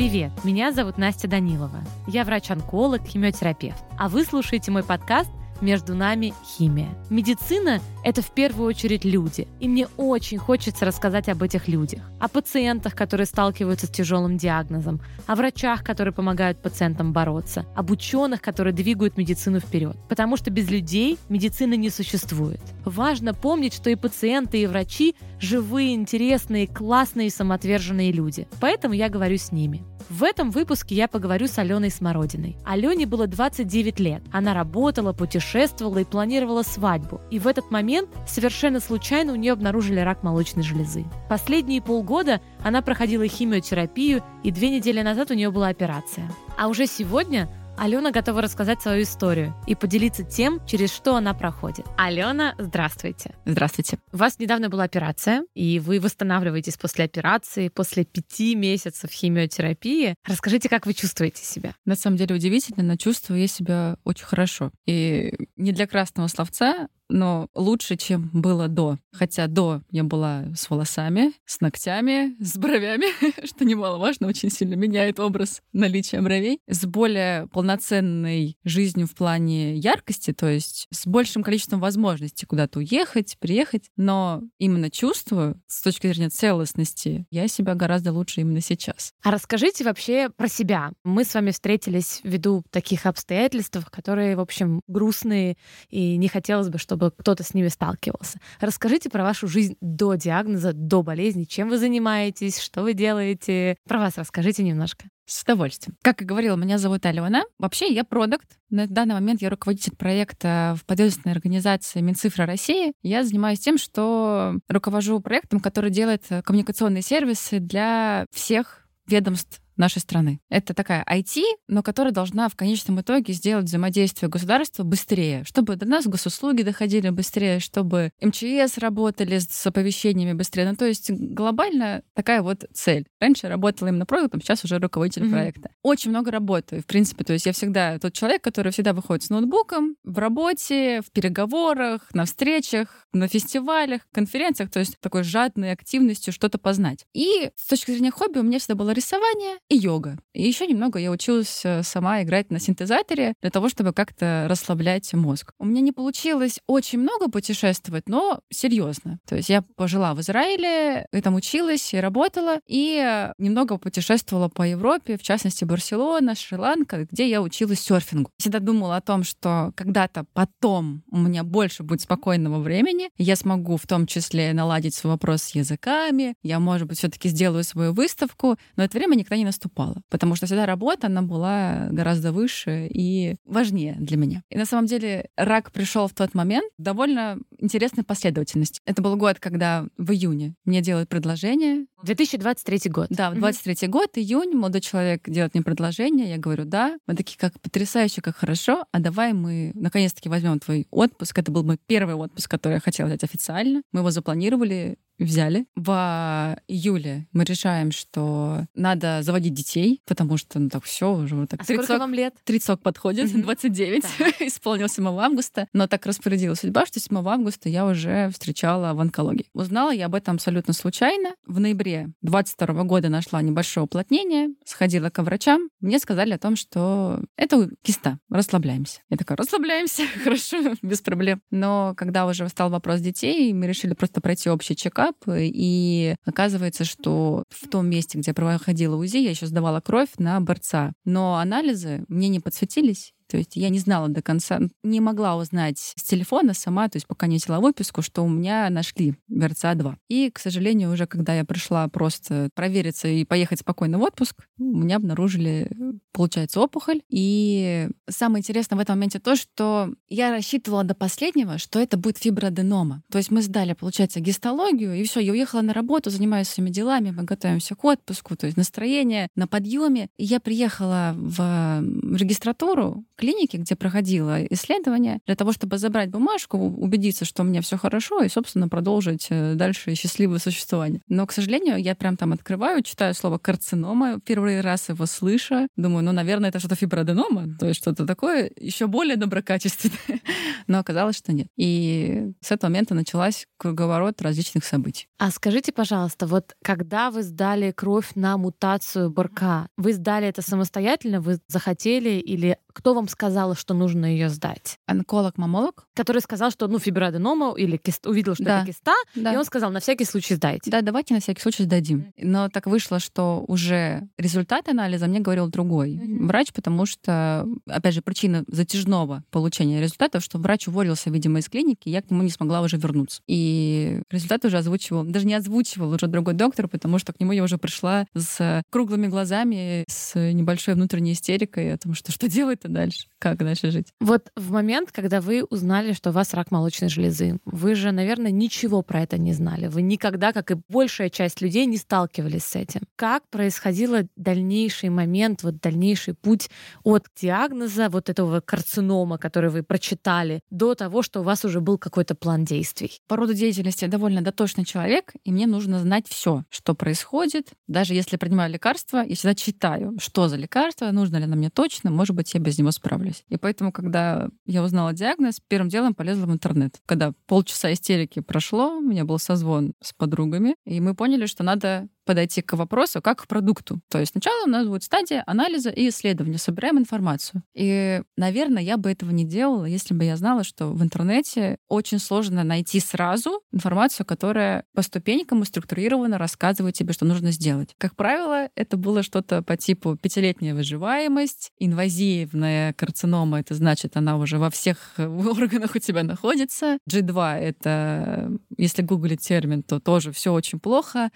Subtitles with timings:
[0.00, 1.84] Привет, меня зовут Настя Данилова.
[2.06, 3.84] Я врач-онколог, химиотерапевт.
[3.98, 5.28] А вы слушаете мой подкаст
[5.60, 6.88] между нами химия.
[7.10, 9.46] Медицина— это в первую очередь люди.
[9.60, 12.00] И мне очень хочется рассказать об этих людях.
[12.18, 15.02] О пациентах, которые сталкиваются с тяжелым диагнозом.
[15.26, 17.66] О врачах, которые помогают пациентам бороться.
[17.76, 19.98] Об ученых, которые двигают медицину вперед.
[20.08, 22.62] Потому что без людей медицины не существует.
[22.86, 28.48] Важно помнить, что и пациенты, и врачи— живые, интересные, классные и самоотверженные люди.
[28.62, 29.84] Поэтому я говорю с ними.
[30.08, 32.56] В этом выпуске я поговорю с Аленой Смородиной.
[32.64, 34.22] Алене было 29 лет.
[34.32, 37.20] Она работала, путешествовала и планировала свадьбу.
[37.30, 41.04] И в этот момент совершенно случайно у нее обнаружили рак молочной железы.
[41.28, 46.30] Последние полгода она проходила химиотерапию, и две недели назад у нее была операция.
[46.56, 47.48] А уже сегодня
[47.80, 51.86] Алена готова рассказать свою историю и поделиться тем, через что она проходит.
[51.96, 53.34] Алена, здравствуйте.
[53.46, 53.98] Здравствуйте.
[54.12, 60.14] У вас недавно была операция, и вы восстанавливаетесь после операции, после пяти месяцев химиотерапии.
[60.26, 61.74] Расскажите, как вы чувствуете себя?
[61.86, 64.72] На самом деле удивительно, но чувствую я себя очень хорошо.
[64.84, 68.98] И не для красного словца, но лучше, чем было до.
[69.12, 73.06] Хотя до я была с волосами, с ногтями, с бровями,
[73.46, 80.32] что немаловажно, очень сильно меняет образ наличия бровей, с более полноценной жизнью в плане яркости,
[80.32, 86.30] то есть с большим количеством возможностей куда-то уехать, приехать, но именно чувствую, с точки зрения
[86.30, 89.12] целостности, я себя гораздо лучше именно сейчас.
[89.22, 90.92] А расскажите вообще про себя.
[91.04, 95.56] Мы с вами встретились ввиду таких обстоятельств, которые, в общем, грустные,
[95.88, 98.38] и не хотелось бы, чтобы чтобы кто-то с ними сталкивался.
[98.60, 103.76] Расскажите про вашу жизнь до диагноза, до болезни, чем вы занимаетесь, что вы делаете.
[103.88, 105.06] Про вас расскажите немножко.
[105.24, 105.96] С удовольствием.
[106.02, 107.44] Как и говорила, меня зовут Алена.
[107.58, 108.46] Вообще я продукт.
[108.68, 112.92] На данный момент я руководитель проекта в подведомственной организации Минцифра России.
[113.02, 120.40] Я занимаюсь тем, что руковожу проектом, который делает коммуникационные сервисы для всех ведомств нашей страны.
[120.48, 125.86] Это такая IT, но которая должна в конечном итоге сделать взаимодействие государства быстрее, чтобы до
[125.86, 130.68] нас госуслуги доходили быстрее, чтобы МЧС работали с оповещениями быстрее.
[130.68, 133.06] Ну, то есть глобально такая вот цель.
[133.20, 135.30] Раньше работала именно продуктом, сейчас уже руководитель mm-hmm.
[135.30, 135.70] проекта.
[135.82, 137.24] Очень много работаю, в принципе.
[137.24, 142.08] То есть я всегда тот человек, который всегда выходит с ноутбуком в работе, в переговорах,
[142.12, 147.06] на встречах, на фестивалях, конференциях, то есть такой жадной активностью что-то познать.
[147.14, 150.18] И с точки зрения хобби у меня всегда было рисование и йога.
[150.34, 155.12] И еще немного я училась э, сама играть на синтезаторе для того, чтобы как-то расслаблять
[155.14, 155.52] мозг.
[155.58, 159.20] У меня не получилось очень много путешествовать, но серьезно.
[159.28, 164.66] То есть я пожила в Израиле, и там училась и работала, и немного путешествовала по
[164.66, 168.30] Европе, в частности Барселона, Шри-Ланка, где я училась серфингу.
[168.38, 173.76] Всегда думала о том, что когда-то потом у меня больше будет спокойного времени, я смогу
[173.76, 178.56] в том числе наладить свой вопрос с языками, я, может быть, все-таки сделаю свою выставку,
[178.74, 182.88] но это время никогда не наступит наступала, потому что всегда работа, она была гораздо выше
[182.88, 184.42] и важнее для меня.
[184.50, 188.80] И на самом деле рак пришел в тот момент довольно интересной последовательности.
[188.86, 191.86] Это был год, когда в июне мне делают предложение.
[192.02, 193.06] 2023 год.
[193.10, 193.88] Да, в 23 mm-hmm.
[193.88, 196.98] год, июнь, молодой человек делает мне предложение, я говорю, да.
[197.06, 201.38] Мы такие, как потрясающе, как хорошо, а давай мы наконец-таки возьмем твой отпуск.
[201.38, 203.82] Это был мой первый отпуск, который я хотела взять официально.
[203.92, 205.66] Мы его запланировали, взяли.
[205.76, 211.50] В июле мы решаем, что надо заводить детей, потому что, ну так все уже вот
[211.50, 211.60] так.
[211.60, 212.34] А 30 сколько вам лет?
[212.44, 214.04] 30 подходит, 29,
[214.40, 215.68] исполнилось 7 августа.
[215.72, 219.46] Но так распорядилась судьба, что 7 августа я уже встречала в онкологии.
[219.52, 221.34] Узнала я об этом абсолютно случайно.
[221.46, 221.89] В ноябре
[222.22, 225.68] 22 года нашла небольшое уплотнение, сходила к врачам.
[225.80, 229.00] Мне сказали о том, что это киста, расслабляемся.
[229.08, 231.40] Я такая, расслабляемся, хорошо, без проблем.
[231.50, 237.44] Но когда уже стал вопрос детей, мы решили просто пройти общий чекап, и оказывается, что
[237.48, 240.92] в том месте, где проходила УЗИ, я еще сдавала кровь на борца.
[241.04, 245.78] Но анализы мне не подсветились, то есть я не знала до конца, не могла узнать
[245.78, 249.94] с телефона сама, то есть пока не взяла выписку, что у меня нашли ВРЦА-2.
[250.08, 254.78] И, к сожалению, уже когда я пришла просто провериться и поехать спокойно в отпуск, у
[254.78, 255.70] меня обнаружили,
[256.12, 257.02] получается, опухоль.
[257.08, 262.18] И самое интересное в этом моменте то, что я рассчитывала до последнего, что это будет
[262.18, 263.02] фиброаденома.
[263.12, 267.12] То есть мы сдали, получается, гистологию, и все, я уехала на работу, занимаюсь своими делами,
[267.12, 270.08] мы готовимся к отпуску, то есть настроение на подъеме.
[270.16, 271.80] И я приехала в
[272.16, 277.76] регистратуру, клинике, где проходила исследование, для того, чтобы забрать бумажку, убедиться, что у меня все
[277.76, 281.02] хорошо, и, собственно, продолжить э, дальше счастливое существование.
[281.08, 286.02] Но, к сожалению, я прям там открываю, читаю слово карцинома, первый раз его слышу, думаю,
[286.02, 290.20] ну, наверное, это что-то фиброаденома, то есть что-то такое еще более доброкачественное.
[290.66, 291.48] Но оказалось, что нет.
[291.56, 295.08] И с этого момента началась круговорот различных событий.
[295.18, 301.20] А скажите, пожалуйста, вот когда вы сдали кровь на мутацию БРК, вы сдали это самостоятельно,
[301.20, 304.78] вы захотели или кто вам сказал, что нужно ее сдать?
[304.86, 305.86] Онколог-мамолог.
[305.94, 308.58] Который сказал, что ну фиброаденома или кист, увидел, что да.
[308.58, 309.32] это киста, да.
[309.32, 310.70] и он сказал, на всякий случай сдайте.
[310.70, 312.12] Да, давайте на всякий случай сдадим.
[312.18, 316.26] Но так вышло, что уже результат анализа мне говорил другой mm-hmm.
[316.26, 321.88] врач, потому что, опять же, причина затяжного получения результатов, что врач уволился, видимо, из клиники,
[321.88, 323.22] я к нему не смогла уже вернуться.
[323.26, 327.42] И результат уже озвучивал, даже не озвучивал уже другой доктор, потому что к нему я
[327.42, 332.28] уже пришла с круглыми глазами, с небольшой внутренней истерикой о том, что что
[332.60, 333.88] делать-то дальше, как дальше жить.
[334.00, 338.30] Вот в момент, когда вы узнали, что у вас рак молочной железы, вы же, наверное,
[338.30, 339.68] ничего про это не знали.
[339.68, 342.80] Вы никогда, как и большая часть людей, не сталкивались с этим.
[342.96, 346.48] Как происходил дальнейший момент, вот дальнейший путь
[346.82, 351.76] от диагноза вот этого карцинома, который вы прочитали, до того, что у вас уже был
[351.76, 353.00] какой-то план действий?
[353.06, 357.50] По роду деятельности я довольно дотошный человек, и мне нужно знать все, что происходит.
[357.68, 361.90] Даже если принимаю лекарства, я всегда читаю, что за лекарство, нужно ли оно мне точно,
[361.90, 363.09] может быть, я без него справлюсь.
[363.28, 366.80] И поэтому, когда я узнала диагноз, первым делом полезла в интернет.
[366.86, 371.88] Когда полчаса истерики прошло, у меня был созвон с подругами, и мы поняли, что надо
[372.10, 373.80] подойти к вопросу как к продукту.
[373.88, 377.44] То есть сначала у нас будет стадия анализа и исследования, собираем информацию.
[377.54, 382.00] И, наверное, я бы этого не делала, если бы я знала, что в интернете очень
[382.00, 387.76] сложно найти сразу информацию, которая по ступенькам и структурированно рассказывает тебе, что нужно сделать.
[387.78, 394.38] Как правило, это было что-то по типу пятилетняя выживаемость, инвазивная карцинома, это значит, она уже
[394.38, 396.78] во всех органах у тебя находится.
[396.90, 401.10] G2— это, если гуглить термин, то тоже все очень плохо.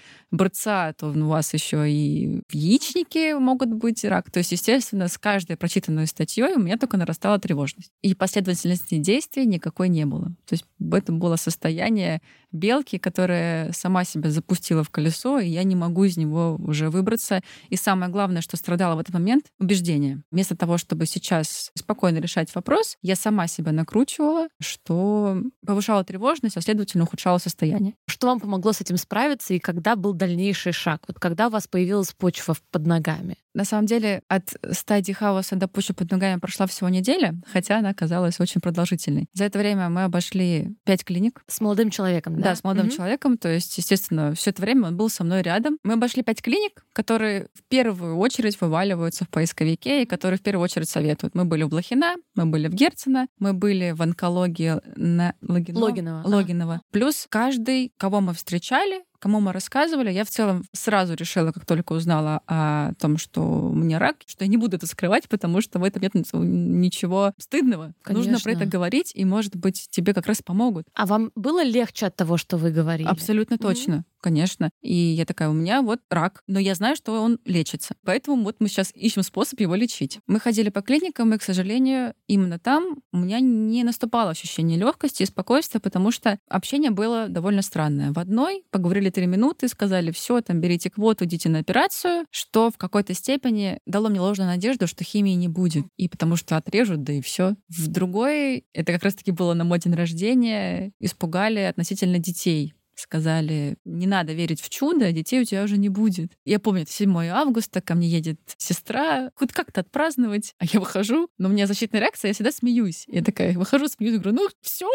[0.93, 4.31] То у вас еще и в яичнике могут быть рак.
[4.31, 7.91] То есть, естественно, с каждой прочитанной статьей у меня только нарастала тревожность.
[8.03, 10.27] И последовательности действий никакой не было.
[10.47, 12.21] То есть это было состояние
[12.53, 17.43] белки, которая сама себя запустила в колесо, и я не могу из него уже выбраться.
[17.69, 20.23] И самое главное, что страдала в этот момент— убеждение.
[20.31, 26.61] Вместо того, чтобы сейчас спокойно решать вопрос, я сама себя накручивала, что повышала тревожность, а
[26.61, 27.95] следовательно ухудшала состояние.
[28.07, 31.03] Что вам помогло с этим справиться, и когда был дальнейший шаг?
[31.09, 33.37] Вот когда у вас появилась почва под ногами?
[33.55, 37.91] На самом деле от стадии хаоса до почвы под ногами прошла всего неделя, хотя она
[37.91, 39.27] оказалась очень продолжительной.
[39.33, 41.45] За это время мы обошли пять клиник.
[41.47, 42.43] С молодым человеком, да?
[42.43, 42.97] Да, с молодым угу.
[42.97, 43.39] человеком.
[43.39, 45.79] То есть, естественно, все это время он был со мной рядом.
[45.85, 50.65] Мы обошли пять клиник, которые в первую очередь вываливаются в поисковике и которые в первую
[50.65, 51.37] очередь советуют.
[51.37, 55.85] Мы были в Блохина, мы были в Герцена, мы были в онкологии на Логинова.
[55.85, 56.23] Логинова.
[56.27, 56.83] Логинова.
[56.91, 61.95] Плюс каждый, кого мы встречали, кому мы рассказывали, я в целом сразу решила, как только
[61.95, 65.79] узнала о том, что у меня рак, что я не буду это скрывать, потому что
[65.79, 67.95] в этом нет ничего стыдного.
[68.03, 68.33] Конечно.
[68.33, 70.89] Нужно про это говорить, и, может быть, тебе как раз помогут.
[70.93, 73.09] А вам было легче от того, что вы говорили?
[73.09, 74.05] Абсолютно точно.
[74.25, 74.71] Конечно.
[74.81, 77.95] И я такая, у меня вот рак, но я знаю, что он лечится.
[78.07, 80.19] Поэтому вот мы сейчас ищем способ его лечить.
[80.27, 85.25] Мы ходили по клиникам, и, к сожалению, именно там у меня не наступало ощущение легкости
[85.25, 88.13] и спокойствия, потому что общение было довольно странное.
[88.13, 92.79] В одной поговорили три минуты, сказали, все, там, берите квоту, идите на операцию, что в
[92.79, 95.85] какой-то степени дало мне ложную надежду, что химии не будет.
[95.99, 97.57] И потому что отрежут, да и все.
[97.69, 104.07] В другой, это как раз-таки было на мой день рождения, испугали относительно детей сказали, не
[104.07, 106.33] надо верить в чудо, детей у тебя уже не будет.
[106.45, 111.29] Я помню, это 7 августа, ко мне едет сестра, хоть как-то отпраздновать, а я выхожу,
[111.39, 113.05] но у меня защитная реакция, я всегда смеюсь.
[113.07, 114.89] Я такая выхожу, смеюсь, говорю, ну все,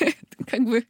[0.46, 0.86] как бы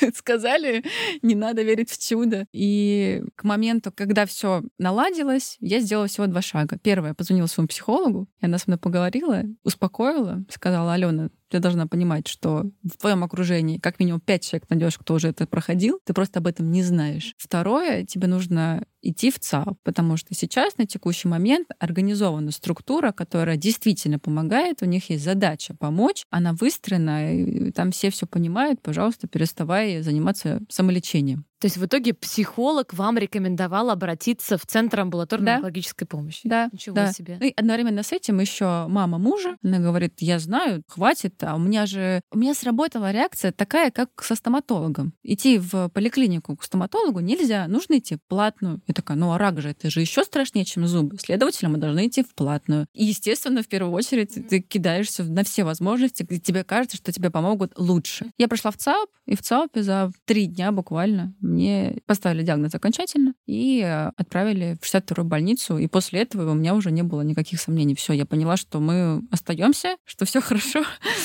[0.14, 0.84] сказали,
[1.22, 2.46] не надо верить в чудо.
[2.52, 6.78] И к моменту, когда все наладилось, я сделала всего два шага.
[6.78, 12.28] Первое, позвонила своему психологу, и она со мной поговорила, успокоила, сказала, Алена, ты должна понимать,
[12.28, 16.40] что в твоем окружении как минимум пять человек найдешь, кто уже это проходил, ты просто
[16.40, 17.34] об этом не знаешь.
[17.38, 23.56] Второе, тебе нужно идти в ЦАО, потому что сейчас на текущий момент организована структура, которая
[23.56, 29.28] действительно помогает, у них есть задача помочь, она выстроена, и там все все понимают, пожалуйста,
[29.28, 31.44] переставай заниматься самолечением.
[31.60, 35.54] То есть в итоге психолог вам рекомендовал обратиться в Центр амбулаторной да.
[35.56, 36.40] онкологической помощи.
[36.44, 36.68] Да.
[36.72, 37.12] Ничего да.
[37.12, 37.36] себе.
[37.40, 41.58] Ну и одновременно с этим еще мама мужа, она говорит, я знаю, хватит, а у
[41.58, 42.20] меня же...
[42.30, 45.14] У меня сработала реакция такая, как со стоматологом.
[45.24, 48.80] Идти в поликлинику к стоматологу нельзя, нужно идти платную.
[48.88, 51.16] Я такая, ну а рак же, это же еще страшнее, чем зубы.
[51.18, 52.86] Следовательно, мы должны идти в платную.
[52.94, 57.30] И, естественно, в первую очередь ты кидаешься на все возможности, где тебе кажется, что тебе
[57.30, 58.30] помогут лучше.
[58.38, 63.34] Я пришла в ЦАП, и в ЦАПе за три дня буквально мне поставили диагноз окончательно
[63.46, 65.76] и э, отправили в 62-ю больницу.
[65.76, 67.94] И после этого у меня уже не было никаких сомнений.
[67.94, 70.82] Все, я поняла, что мы остаемся, что все хорошо,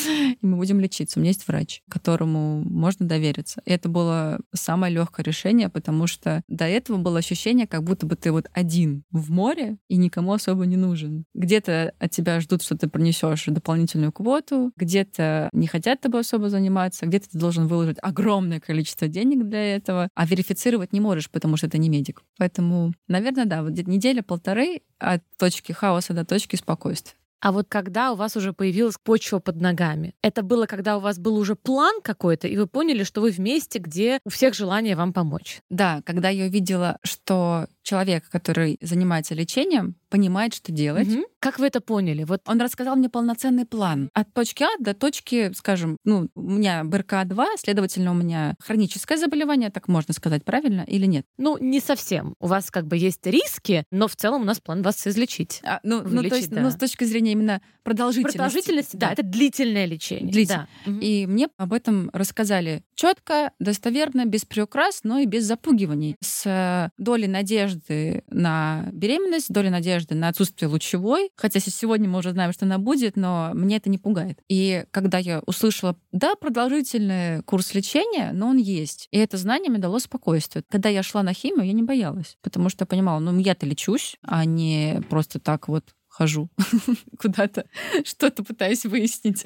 [0.09, 1.17] и мы будем лечиться.
[1.17, 3.61] У меня есть врач, которому можно довериться.
[3.65, 8.15] И это было самое легкое решение, потому что до этого было ощущение, как будто бы
[8.15, 11.25] ты вот один в море и никому особо не нужен.
[11.33, 17.05] Где-то от тебя ждут, что ты принесешь дополнительную квоту, где-то не хотят тобой особо заниматься,
[17.05, 21.69] где-то ты должен выложить огромное количество денег для этого, а верифицировать не можешь, потому что
[21.69, 22.23] ты не медик.
[22.37, 27.15] Поэтому, наверное, да, вот неделя-полторы от точки хаоса до точки спокойствия.
[27.43, 31.19] А вот когда у вас уже появилась почва под ногами, это было, когда у вас
[31.19, 35.11] был уже план какой-то, и вы поняли, что вы вместе, где у всех желание вам
[35.11, 35.59] помочь?
[35.69, 41.07] Да, когда я увидела, что человек, который занимается лечением, понимает, что делать.
[41.07, 41.25] Угу.
[41.39, 42.23] Как вы это поняли?
[42.23, 46.83] Вот он рассказал мне полноценный план от точки А до точки, скажем, ну, у меня
[46.83, 51.25] БРКА-2, следовательно, у меня хроническое заболевание, так можно сказать, правильно или нет?
[51.37, 52.35] Ну, не совсем.
[52.39, 55.61] У вас как бы есть риски, но в целом у нас план вас излечить.
[55.63, 56.61] А, ну, Вылечить, ну, то есть, да.
[56.61, 58.37] ну, с точки зрения именно продолжительности.
[58.37, 60.31] Продолжительность, да, да это длительное лечение.
[60.31, 60.69] Длительное.
[60.85, 60.91] Да.
[61.01, 66.15] И мне об этом рассказали четко, достоверно, без приукрас, но и без запугиваний.
[66.21, 71.31] С долей надежды на беременность, долей надежды на отсутствие лучевой.
[71.35, 74.39] Хотя сегодня мы уже знаем, что она будет, но мне это не пугает.
[74.47, 79.07] И когда я услышала, да, продолжительный курс лечения, но он есть.
[79.11, 80.63] И это знание мне дало спокойствие.
[80.69, 84.17] Когда я шла на химию, я не боялась, потому что я понимала, ну я-то лечусь,
[84.21, 85.83] а не просто так вот
[86.13, 86.49] хожу
[87.19, 87.65] куда-то,
[88.03, 89.45] что-то пытаюсь выяснить.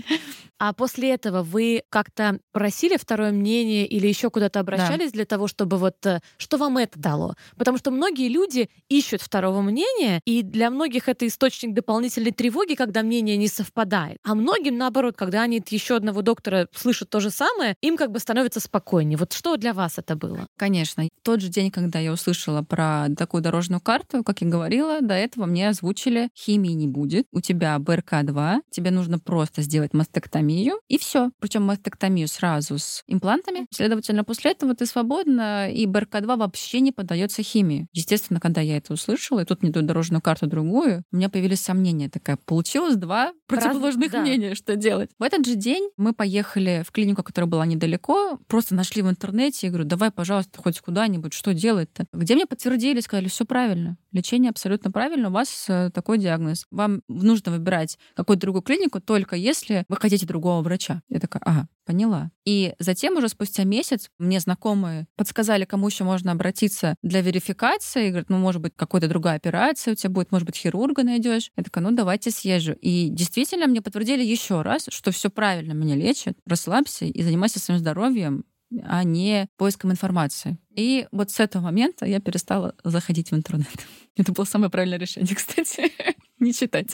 [0.59, 5.17] А после этого вы как-то просили второе мнение или еще куда-то обращались да.
[5.17, 7.35] для того, чтобы вот э, что вам это дало?
[7.55, 13.01] Потому что многие люди ищут второго мнения, и для многих это источник дополнительной тревоги, когда
[13.01, 14.17] мнение не совпадает.
[14.23, 18.11] А многим, наоборот, когда они от еще одного доктора слышат то же самое, им как
[18.11, 19.17] бы становится спокойнее.
[19.17, 20.47] Вот что для вас это было?
[20.57, 21.03] Конечно.
[21.03, 25.13] В тот же день, когда я услышала про такую дорожную карту, как я говорила, до
[25.13, 30.79] этого мне озвучили химию химии не будет, у тебя БРК-2, тебе нужно просто сделать мастектомию,
[30.87, 31.31] и все.
[31.39, 33.67] Причем мастектомию сразу с имплантами.
[33.71, 37.87] Следовательно, после этого ты свободна, и БРК-2 вообще не поддается химии.
[37.93, 41.61] Естественно, когда я это услышала, и тут мне дают дорожную карту другую, у меня появились
[41.61, 42.09] сомнения.
[42.09, 45.11] Такая, получилось два противоположных Раз, мнения, что делать.
[45.19, 49.67] В этот же день мы поехали в клинику, которая была недалеко, просто нашли в интернете,
[49.67, 52.05] я говорю, давай, пожалуйста, хоть куда-нибудь, что делать-то?
[52.13, 56.65] Где мне подтвердили, сказали, все правильно, лечение абсолютно правильно, у вас э, такой диагноз.
[56.71, 61.01] Вам нужно выбирать какую-то другую клинику только если вы хотите другого врача.
[61.09, 62.31] Я такая, ага, поняла.
[62.45, 68.07] И затем уже спустя месяц мне знакомые подсказали, кому еще можно обратиться для верификации.
[68.07, 71.51] И говорят, ну, может быть, какая-то другая операция у тебя будет, может быть, хирурга найдешь.
[71.55, 72.73] Я такая, ну, давайте съезжу.
[72.73, 76.37] И действительно мне подтвердили еще раз, что все правильно меня лечат.
[76.45, 78.43] Расслабься и занимайся своим здоровьем
[78.83, 80.57] а не поиском информации.
[80.75, 83.67] И вот с этого момента я перестала заходить в интернет.
[84.15, 85.91] Это было самое правильное решение, кстати
[86.39, 86.93] не читать.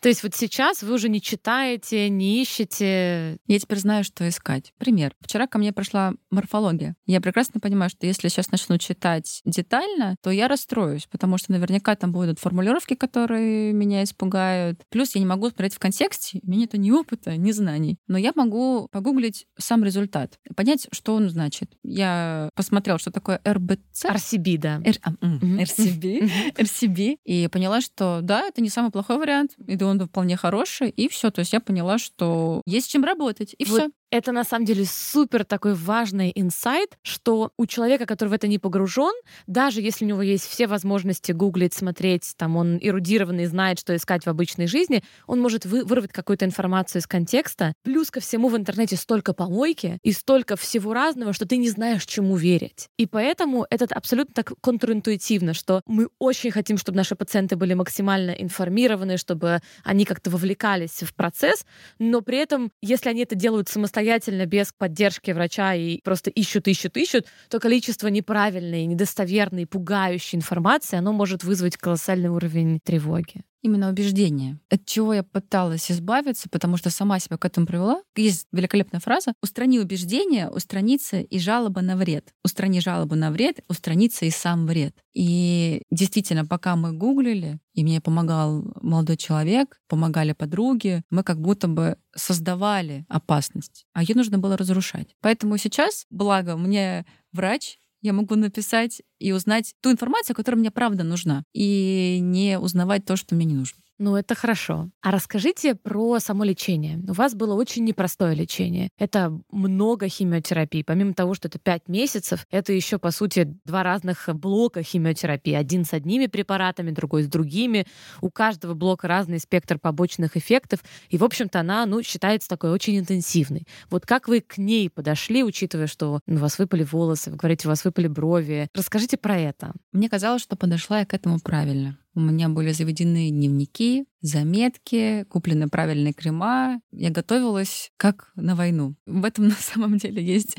[0.00, 3.38] То есть вот сейчас вы уже не читаете, не ищете?
[3.46, 4.72] Я теперь знаю, что искать.
[4.78, 5.14] Пример.
[5.20, 6.96] Вчера ко мне прошла морфология.
[7.06, 11.96] Я прекрасно понимаю, что если сейчас начну читать детально, то я расстроюсь, потому что наверняка
[11.96, 14.80] там будут формулировки, которые меня испугают.
[14.90, 17.98] Плюс я не могу смотреть в контексте, у меня нет ни опыта, ни знаний.
[18.06, 21.70] Но я могу погуглить сам результат, понять, что он значит.
[21.82, 24.04] Я посмотрела, что такое РБЦ.
[24.04, 24.82] RCB, да.
[25.02, 26.54] А, RCB.
[26.56, 27.16] RCB.
[27.24, 30.90] И поняла, что да, это не самый самый плохой вариант, и да он вполне хороший,
[30.90, 31.30] и все.
[31.30, 34.84] То есть я поняла, что есть чем работать, и вот все это на самом деле
[34.84, 39.12] супер такой важный инсайт, что у человека, который в это не погружен,
[39.48, 44.24] даже если у него есть все возможности гуглить, смотреть, там он эрудированный, знает, что искать
[44.24, 47.72] в обычной жизни, он может вы, вырвать какую-то информацию из контекста.
[47.82, 52.06] Плюс ко всему в интернете столько помойки и столько всего разного, что ты не знаешь,
[52.06, 52.86] чему верить.
[52.96, 58.30] И поэтому это абсолютно так контринтуитивно, что мы очень хотим, чтобы наши пациенты были максимально
[58.30, 58.73] информированы,
[59.16, 61.64] чтобы они как-то вовлекались в процесс,
[61.98, 66.96] но при этом, если они это делают самостоятельно, без поддержки врача и просто ищут, ищут,
[66.96, 74.58] ищут, то количество неправильной, недостоверной, пугающей информации, оно может вызвать колоссальный уровень тревоги именно убеждение,
[74.70, 78.02] от чего я пыталась избавиться, потому что сама себя к этому привела.
[78.14, 82.32] Есть великолепная фраза «Устрани убеждение, устранится и жалоба на вред».
[82.44, 84.94] Устрани жалобу на вред, устранится и сам вред.
[85.14, 91.66] И действительно, пока мы гуглили, и мне помогал молодой человек, помогали подруги, мы как будто
[91.66, 95.16] бы создавали опасность, а ее нужно было разрушать.
[95.20, 101.04] Поэтому сейчас, благо, мне врач я могу написать и узнать ту информацию, которая мне правда
[101.04, 103.78] нужна, и не узнавать то, что мне не нужно.
[103.98, 104.90] Ну, это хорошо.
[105.02, 106.98] А расскажите про само лечение.
[107.08, 108.88] У вас было очень непростое лечение.
[108.98, 110.82] Это много химиотерапии.
[110.82, 115.54] Помимо того, что это 5 месяцев, это еще, по сути, два разных блока химиотерапии.
[115.54, 117.86] Один с одними препаратами, другой с другими.
[118.20, 120.80] У каждого блока разный спектр побочных эффектов.
[121.08, 123.64] И, в общем-то, она, ну, считается такой очень интенсивной.
[123.90, 127.70] Вот как вы к ней подошли, учитывая, что у вас выпали волосы, вы говорите, у
[127.70, 128.68] вас выпали брови.
[128.74, 129.72] Расскажите про это.
[129.92, 131.96] Мне казалось, что подошла я к этому правильно.
[132.14, 136.80] У меня были заведены дневники, заметки, куплены правильные крема.
[136.92, 138.94] Я готовилась как на войну.
[139.04, 140.56] В этом на самом деле есть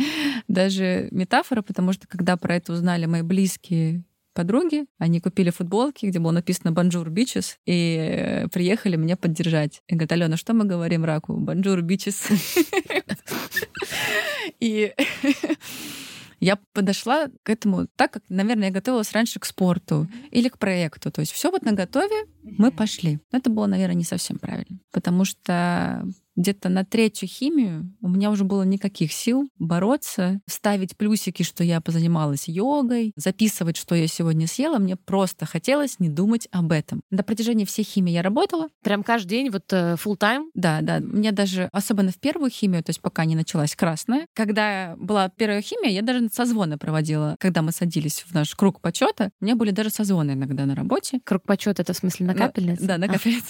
[0.47, 6.19] даже метафора, потому что когда про это узнали мои близкие подруги, они купили футболки, где
[6.19, 9.81] было написано «Bonjour bitches», и приехали меня поддержать.
[9.87, 11.37] И говорят, Алена, что мы говорим раку?
[11.37, 12.27] «Bonjour bitches».
[14.59, 14.93] И
[16.45, 21.11] я подошла к этому так, как, наверное, я готовилась раньше к спорту или к проекту.
[21.11, 23.19] То есть все вот на готове, мы пошли.
[23.31, 24.79] Но это было, наверное, не совсем правильно.
[24.91, 31.43] Потому что где-то на третью химию у меня уже было никаких сил бороться, ставить плюсики,
[31.43, 34.77] что я позанималась йогой, записывать, что я сегодня съела.
[34.77, 37.01] Мне просто хотелось не думать об этом.
[37.09, 38.67] На протяжении всей химии я работала.
[38.83, 40.49] Прям каждый день, вот э, full time?
[40.53, 40.99] Да, да.
[40.99, 45.61] Мне даже, особенно в первую химию, то есть пока не началась красная, когда была первая
[45.61, 47.35] химия, я даже созвоны проводила.
[47.39, 51.19] Когда мы садились в наш круг почета, у меня были даже созвоны иногда на работе.
[51.23, 52.85] Круг почета это в смысле на капельнице?
[52.85, 53.45] Да, на капельнице.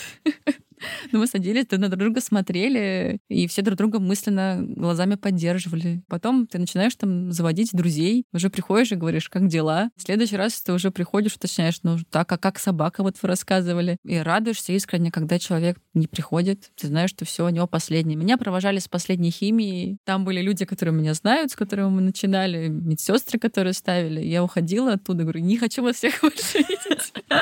[1.11, 6.03] Но мы садились, друг на друга смотрели, и все друг друга мысленно глазами поддерживали.
[6.07, 9.89] Потом ты начинаешь там заводить друзей, уже приходишь и говоришь, как дела.
[9.95, 13.97] В следующий раз ты уже приходишь, уточняешь, ну так, а как собака, вот вы рассказывали.
[14.03, 16.71] И радуешься искренне, когда человек не приходит.
[16.75, 18.17] Ты знаешь, что все у него последнее.
[18.17, 19.97] Меня провожали с последней химией.
[20.03, 24.21] Там были люди, которые меня знают, с которыми мы начинали, медсестры, которые ставили.
[24.21, 27.13] Я уходила оттуда, говорю, не хочу вас всех больше видеть.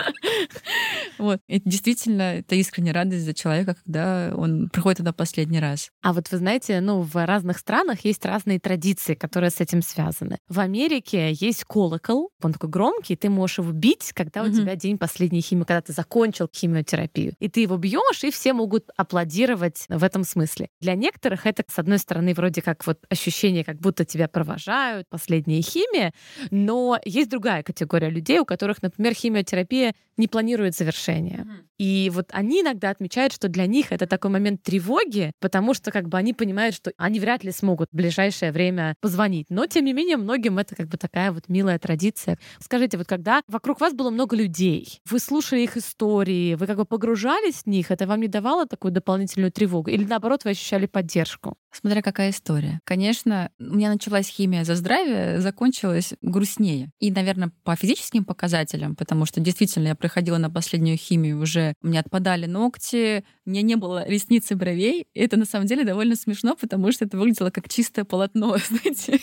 [1.17, 1.39] Вот.
[1.47, 5.89] Это действительно, это искренняя радость за человека, когда он приходит туда последний раз.
[6.01, 10.37] А вот вы знаете, ну, в разных странах есть разные традиции, которые с этим связаны.
[10.47, 14.97] В Америке есть колокол, он такой громкий, ты можешь его бить, когда у тебя день
[14.97, 17.33] последней химии, когда ты закончил химиотерапию.
[17.39, 20.69] И ты его бьешь, и все могут аплодировать в этом смысле.
[20.81, 25.61] Для некоторых это, с одной стороны, вроде как вот ощущение, как будто тебя провожают, последняя
[25.61, 26.13] химия,
[26.51, 31.45] но есть другая категория людей, у которых, например, химиотерапия не планирует завершение.
[31.79, 36.09] И вот они иногда отмечают, что для них это такой момент тревоги, потому что как
[36.09, 39.47] бы они понимают, что они вряд ли смогут в ближайшее время позвонить.
[39.49, 42.39] Но, тем не менее, многим это как бы такая вот милая традиция.
[42.59, 46.85] Скажите, вот когда вокруг вас было много людей, вы слушали их истории, вы как бы
[46.85, 49.89] погружались в них, это вам не давало такую дополнительную тревогу?
[49.89, 51.55] Или наоборот, вы ощущали поддержку?
[51.71, 52.79] Смотря какая история.
[52.83, 56.91] Конечно, у меня началась химия за здравие, закончилась грустнее.
[56.99, 61.87] И, наверное, по физическим показателям, потому что действительно я приходила на последнюю химию, уже у
[61.87, 63.02] меня отпадали ногти,
[63.45, 65.07] у меня не было ресниц и бровей.
[65.13, 69.19] И это на самом деле довольно смешно, потому что это выглядело как чистое полотно, знаете,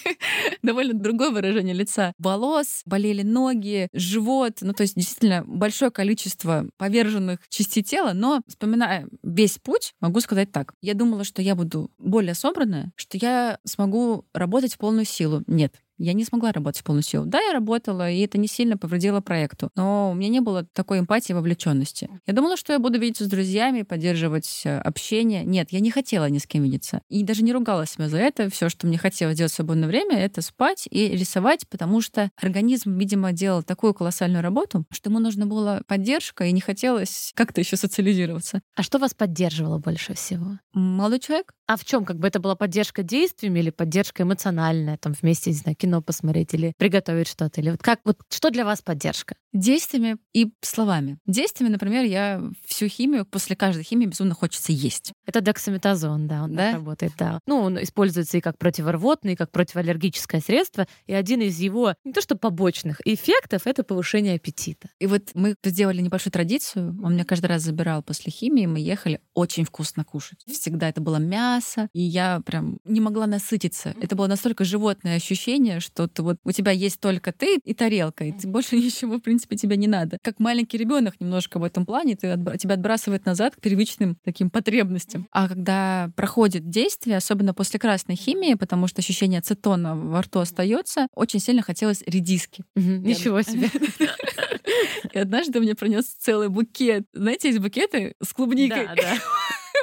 [0.63, 2.13] довольно другое выражение лица.
[2.19, 9.09] Волос, болели ноги, живот, ну то есть действительно большое количество поверженных частей тела, но вспоминая
[9.23, 10.75] весь путь, могу сказать так.
[10.83, 15.43] Я думала, что я буду более собранная, что я смогу работать в полную силу.
[15.47, 17.27] Нет, я не смогла работать силу.
[17.27, 20.99] Да, я работала, и это не сильно повредило проекту, но у меня не было такой
[20.99, 22.09] эмпатии и вовлеченности.
[22.27, 25.45] Я думала, что я буду видеться с друзьями, поддерживать э, общение.
[25.45, 27.03] Нет, я не хотела ни с кем видеться.
[27.09, 28.51] И даже не ругала себя за это.
[28.51, 32.97] Все, что мне хотелось делать в свободное время, это спать и рисовать, потому что организм,
[32.97, 37.77] видимо, делал такую колоссальную работу, что ему нужна была поддержка, и не хотелось как-то еще
[37.77, 38.63] социализироваться.
[38.75, 40.59] А что вас поддерживало больше всего?
[40.73, 41.53] Молодой человек.
[41.67, 42.05] А в чем?
[42.05, 46.55] Как бы это была поддержка действиями или поддержка эмоциональная, там вместе, не знаю, кино посмотреть
[46.55, 47.61] или приготовить что-то?
[47.61, 49.35] Или вот как, вот что для вас поддержка?
[49.53, 51.19] Действиями и словами.
[51.27, 55.13] Действиями, например, я всю химию, после каждой химии безумно хочется есть.
[55.27, 56.73] Это дексаметазон, да, он да?
[56.73, 57.41] работает, да.
[57.47, 60.87] Ну, он используется и как противорвотный, и как противоаллергическое средство.
[61.07, 64.89] И один из его, не то что побочных эффектов, это повышение аппетита.
[65.01, 66.97] И вот мы сделали небольшую традицию.
[67.03, 70.39] Он меня каждый раз забирал после химии, мы ехали очень вкусно кушать.
[70.47, 73.95] Всегда это было мясо, и я прям не могла насытиться.
[74.01, 78.25] Это было настолько животное ощущение, что ты вот у тебя есть только ты и тарелка,
[78.25, 80.19] и ты больше ничего, в принципе, тебе не надо.
[80.23, 84.51] Как маленький ребенок немножко в этом плане, ты отбра- тебя отбрасывает назад к первичным таким
[84.51, 85.27] потребностям.
[85.33, 91.09] А когда проходит действие, особенно после красной химии, потому что ощущение ацетона во рту остается,
[91.15, 92.65] очень сильно хотелось редиски.
[92.75, 93.69] Ничего себе.
[95.13, 97.05] И однажды мне принес целый букет.
[97.13, 98.87] Знаете, есть букеты с клубникой.
[98.87, 99.15] Да, да.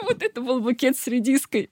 [0.03, 1.71] Вот это был букет с редиской.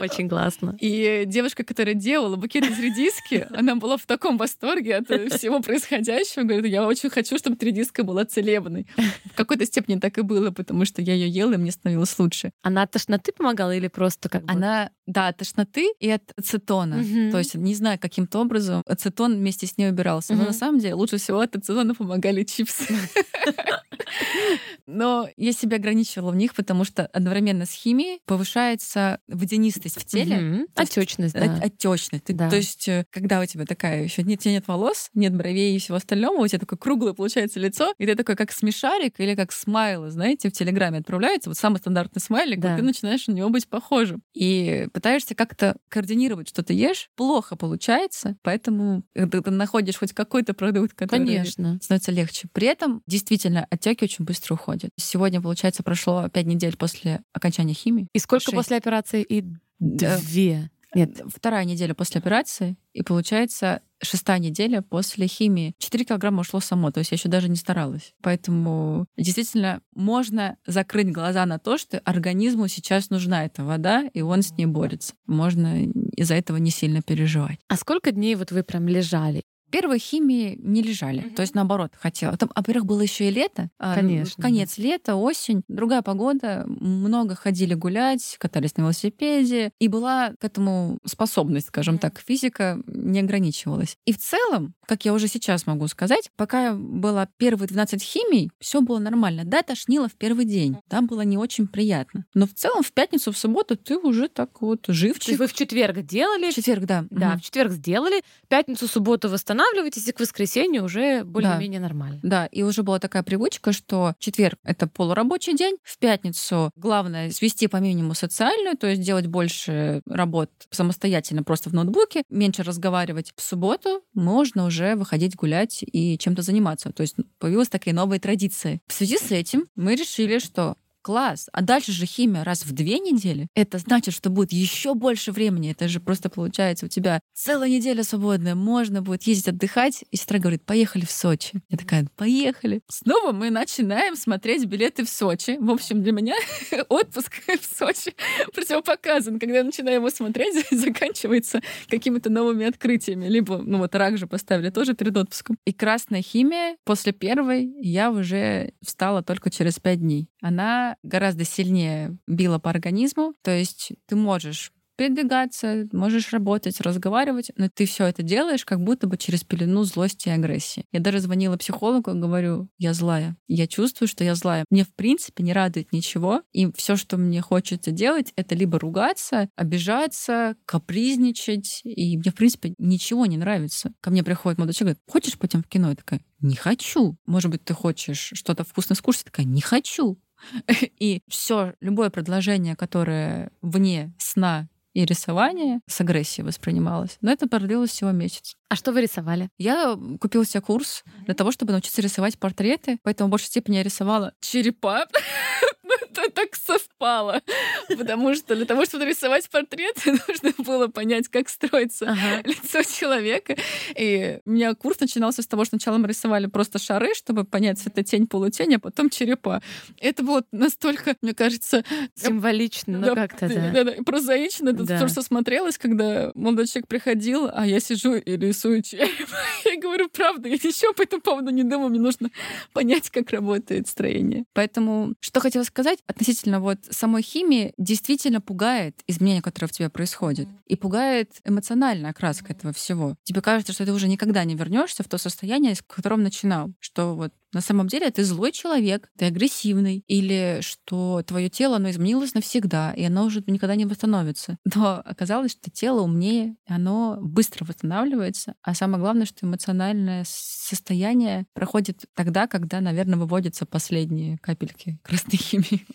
[0.00, 0.76] Очень классно.
[0.80, 6.44] И девушка, которая делала букет из редиски, она была в таком восторге от всего происходящего.
[6.44, 8.86] Говорит, я очень хочу, чтобы редиска была целебной.
[9.24, 12.52] В какой-то степени так и было, потому что я ее ела, и мне становилось лучше.
[12.62, 14.52] Она от тошноты помогала или просто как бы...
[14.52, 17.04] Она, да, от тошноты и от ацетона.
[17.30, 20.34] То есть, не знаю, каким-то образом ацетон вместе с ней убирался.
[20.34, 22.86] Но на самом деле лучше всего от ацетона помогали чипсы.
[24.86, 30.66] Но я себя ограничивала в них, потому что одновременно с химией повышается водянистость в теле.
[30.78, 31.54] Есть Отечность, да.
[31.56, 32.24] От- Отечность.
[32.24, 32.48] Ты- Да.
[32.50, 35.78] То есть, э, когда у тебя такая еще нет, тебя нет волос, нет бровей и
[35.78, 39.52] всего остального, у тебя такое круглое получается лицо, и ты такой как смешарик или как
[39.52, 42.74] смайл, знаете, в Телеграме отправляется, вот самый стандартный смайлик, Да.
[42.74, 44.22] и ты начинаешь на него быть похожим.
[44.34, 50.54] И пытаешься как-то координировать, что ты ешь, плохо получается, поэтому когда ты находишь хоть какой-то
[50.54, 51.78] продукт, который Конечно.
[51.82, 52.48] становится легче.
[52.52, 54.90] При этом действительно отеки очень быстро уходят.
[54.96, 58.08] Сегодня, получается, прошло пять недель после окончания химии.
[58.12, 58.54] И сколько Шесть.
[58.56, 59.22] после операции?
[59.22, 59.44] И.
[59.80, 60.70] две.
[60.94, 65.74] Нет, Вторая неделя после операции, и получается шестая неделя после химии.
[65.78, 68.14] 4 килограмма ушло само, то есть я еще даже не старалась.
[68.22, 74.42] Поэтому действительно можно закрыть глаза на то, что организму сейчас нужна эта вода, и он
[74.42, 75.14] с ней борется.
[75.26, 75.84] Можно
[76.16, 77.60] из-за этого не сильно переживать.
[77.68, 79.42] А сколько дней вот вы прям лежали?
[79.70, 82.36] Первой химии не лежали, то есть наоборот хотела.
[82.36, 87.74] Там, во-первых, было еще и лето, а, Конечно, конец лета, осень, другая погода, много ходили
[87.74, 93.96] гулять, катались на велосипеде, и была к этому способность, скажем так, физика не ограничивалась.
[94.06, 98.80] И в целом, как я уже сейчас могу сказать, пока была первые 12 химий, все
[98.80, 99.42] было нормально.
[99.44, 102.24] Да, тошнило в первый день, там было не очень приятно.
[102.34, 105.38] Но в целом в пятницу, в субботу ты уже так вот То есть живчик.
[105.38, 107.04] вы в четверг делали, В четверг, да.
[107.10, 107.38] да, Мгм.
[107.38, 109.28] в четверг сделали, пятницу, субботу
[109.60, 112.20] восстанавливаетесь, и к воскресенью уже более-менее нормально.
[112.22, 117.66] Да, и уже была такая привычка, что четверг— это полурабочий день, в пятницу главное свести
[117.68, 123.32] по минимуму социальную, то есть делать больше работ самостоятельно просто в ноутбуке, меньше разговаривать.
[123.36, 126.92] В субботу можно уже выходить гулять и чем-то заниматься.
[126.92, 128.80] То есть появилась такая новая традиция.
[128.86, 131.48] В связи с этим мы решили, что Класс.
[131.52, 133.48] А дальше же химия раз в две недели.
[133.54, 135.70] Это значит, что будет еще больше времени.
[135.70, 138.54] Это же просто получается у тебя целая неделя свободная.
[138.54, 140.04] Можно будет ездить отдыхать.
[140.10, 141.62] И сестра говорит, поехали в Сочи.
[141.68, 142.82] Я такая, поехали.
[142.88, 145.56] Снова мы начинаем смотреть билеты в Сочи.
[145.58, 146.34] В общем, для меня
[146.88, 148.14] отпуск в Сочи
[148.54, 149.38] противопоказан.
[149.38, 153.26] Когда я начинаю его смотреть, заканчивается какими-то новыми открытиями.
[153.26, 155.56] Либо, ну вот рак же поставили тоже перед отпуском.
[155.64, 160.28] И красная химия после первой я уже встала только через пять дней.
[160.42, 163.34] Она гораздо сильнее била по организму.
[163.42, 169.06] То есть ты можешь передвигаться, можешь работать, разговаривать, но ты все это делаешь как будто
[169.06, 170.84] бы через пелену злости и агрессии.
[170.92, 173.34] Я даже звонила психологу, говорю, я злая.
[173.48, 174.66] Я чувствую, что я злая.
[174.68, 176.42] Мне, в принципе, не радует ничего.
[176.52, 181.80] И все, что мне хочется делать, это либо ругаться, обижаться, капризничать.
[181.84, 183.94] И мне, в принципе, ничего не нравится.
[184.02, 185.88] Ко мне приходит молодой человек, говорит, хочешь пойдем в кино?
[185.88, 187.16] Я такая, не хочу.
[187.24, 189.22] Может быть, ты хочешь что-то вкусно скушать?
[189.24, 190.18] Я такая, не хочу.
[190.98, 197.16] И все, любое предложение, которое вне сна и рисования с агрессией воспринималось.
[197.20, 198.56] Но это продлилось всего месяц.
[198.68, 199.48] А что вы рисовали?
[199.56, 203.82] Я купила себе курс для того, чтобы научиться рисовать портреты, поэтому в большей степени я
[203.82, 205.06] рисовала черепа.
[206.10, 207.42] Это так совпало.
[207.88, 212.42] Потому что для того, чтобы рисовать портреты, нужно было понять, как строится Ага.
[212.48, 213.56] лицо человека.
[213.96, 217.78] И у меня курс начинался с того, что сначала мы рисовали просто шары, чтобы понять
[217.78, 219.62] светотень, полутень, а потом черепа.
[219.98, 223.84] Это было настолько, мне кажется, Символично, ну да, как-то, да, да.
[223.84, 224.70] да, прозаично.
[224.70, 224.98] Это Да.
[225.00, 229.28] то, что смотрелось, когда молодой человек приходил, а я сижу и рисую череп.
[229.64, 232.30] Я говорю, правда, я ничего по этому поводу не думаю, мне нужно
[232.72, 234.44] понять, как работает строение.
[234.52, 240.48] Поэтому, что хотела сказать относительно вот самой химии, действительно пугает изменения, которые в тебе происходят.
[240.66, 243.16] И пугает эмоциональная окраска этого всего.
[243.24, 246.72] Тебе кажется, что ты уже никогда не вернешься в то состояние, с которым начинал.
[246.80, 251.90] Что вот на самом деле ты злой человек, ты агрессивный, или что твое тело, оно
[251.90, 254.58] изменилось навсегда, и оно уже никогда не восстановится.
[254.74, 262.04] Но оказалось, что тело умнее, оно быстро восстанавливается, а самое главное, что эмоциональное состояние проходит
[262.14, 265.86] тогда, когда, наверное, выводятся последние капельки красной химии.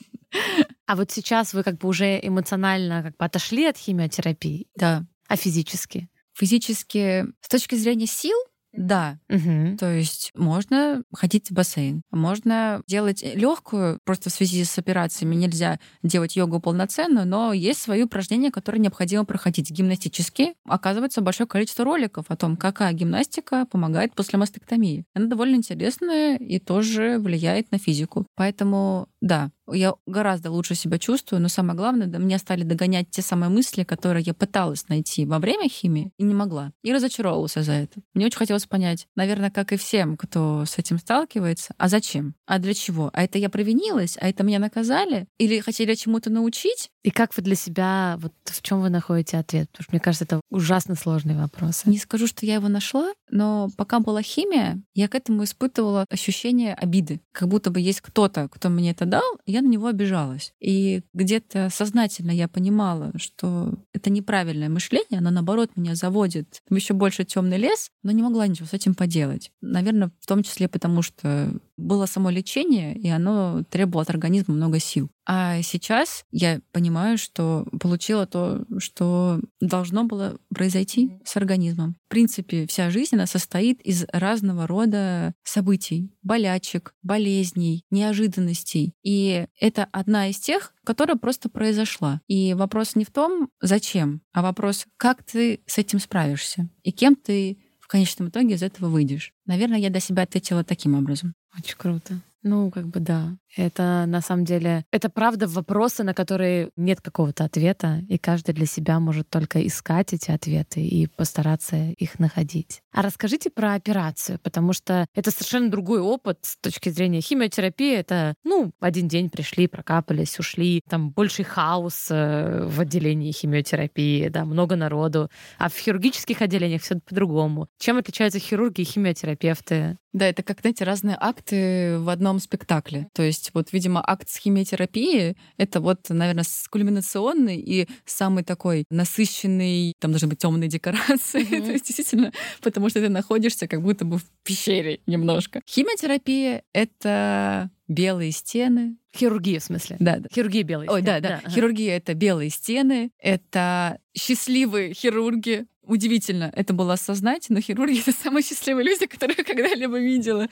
[0.86, 5.06] А вот сейчас вы как бы уже эмоционально как бы отошли от химиотерапии, Да.
[5.28, 6.10] а физически?
[6.34, 8.36] Физически, с точки зрения сил,
[8.78, 9.78] да, Мгм.
[9.78, 15.80] То есть можно ходить в бассейн, можно делать легкую, просто в связи с операциями нельзя
[16.04, 20.54] делать йогу полноценную, но есть свои упражнения, которые необходимо проходить гимнастические.
[20.68, 25.06] Оказывается, большое количество роликов о том, какая гимнастика помогает после мастектомии.
[25.14, 28.26] Она довольно интересная и тоже влияет на физику.
[28.36, 33.24] Поэтому да, я гораздо лучше себя чувствую, но самое главное, да, меня стали догонять те
[33.24, 36.72] самые мысли, которые я пыталась найти во время химии и не могла.
[36.84, 38.02] И разочаровалась за это.
[38.14, 42.36] Мне очень хотелось понять, наверное, как и всем, кто с этим сталкивается, а зачем?
[42.46, 43.10] А для чего?
[43.14, 44.16] А это я провинилась?
[44.22, 45.28] А это меня наказали?
[45.40, 46.92] Или хотели чему-то научить?
[47.02, 49.70] И как вы для себя, вот в чем вы находите ответ?
[49.72, 51.86] Потому что мне кажется, это ужасно сложный вопрос.
[51.86, 56.76] Не скажу, что я его нашла, но пока была химия, я к этому испытывала ощущение
[56.76, 57.22] обиды.
[57.32, 59.15] Как будто бы есть кто-то, кто мне это дал,
[59.46, 60.54] я на него обижалась.
[60.60, 66.94] И где-то сознательно я понимала, что это неправильное мышление, оно наоборот меня заводит в еще
[66.94, 69.52] больше темный лес, но не могла ничего с этим поделать.
[69.62, 74.80] Наверное, в том числе потому, что было само лечение, и оно требовало от организма много
[74.80, 75.10] сил.
[75.28, 81.96] А сейчас я понимаю, что получила то, что должно было произойти с организмом.
[82.06, 88.94] В принципе, вся жизнь, она состоит из разного рода событий, болячек, болезней, неожиданностей.
[89.04, 92.22] И это одна из тех, которая просто произошла.
[92.28, 97.16] И вопрос не в том, зачем, а вопрос, как ты с этим справишься и кем
[97.16, 99.32] ты в конечном итоге из этого выйдешь.
[99.46, 101.36] Наверное, я для себя ответила таким образом.
[101.56, 102.20] Очень круто.
[102.42, 103.38] Ну, как бы да.
[103.56, 108.66] Это на самом деле, это правда вопросы, на которые нет какого-то ответа, и каждый для
[108.66, 112.82] себя может только искать эти ответы и постараться их находить.
[112.92, 117.96] А расскажите про операцию, потому что это совершенно другой опыт с точки зрения химиотерапии.
[117.96, 124.46] Это, ну, один день пришли, прокапались, ушли, там больший хаос э, в отделении химиотерапии, да,
[124.46, 125.30] много народу.
[125.58, 127.68] А в хирургических отделениях все по-другому.
[127.80, 129.98] Чем отличаются хирурги и химиотерапевты?
[130.16, 133.10] Да, это как, знаете, разные акты в одном спектакле.
[133.14, 139.94] То есть вот, видимо, акт с химиотерапии— это вот, наверное, кульминационный и самый такой насыщенный,
[140.00, 141.44] там должны быть темные декорации.
[141.44, 141.62] Mm-hmm.
[141.66, 142.32] То есть действительно,
[142.62, 145.62] потому что ты находишься как будто бы в пещере немножко.
[145.68, 148.98] Химиотерапия— это белые стены.
[149.16, 149.98] Хирургия, в смысле?
[150.00, 150.28] Да, да.
[150.34, 151.30] Хирургия белые Ой, да, да.
[151.30, 151.42] да.
[151.44, 151.50] Ага.
[151.50, 158.44] Хирургия— это белые стены, это счастливые хирурги, удивительно это было осознать, но хирурги— это самые
[158.44, 160.48] счастливые люди, которые я когда-либо видела.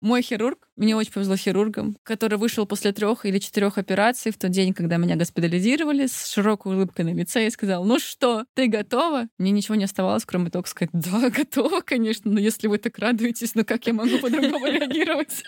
[0.00, 4.50] Мой хирург, мне очень повезло хирургом, который вышел после трех или четырех операций в тот
[4.50, 9.28] день, когда меня госпитализировали, с широкой улыбкой на лице и сказал, ну что, ты готова?
[9.38, 13.54] Мне ничего не оставалось, кроме того, сказать, да, готова, конечно, но если вы так радуетесь,
[13.54, 15.44] ну как я могу по-другому реагировать?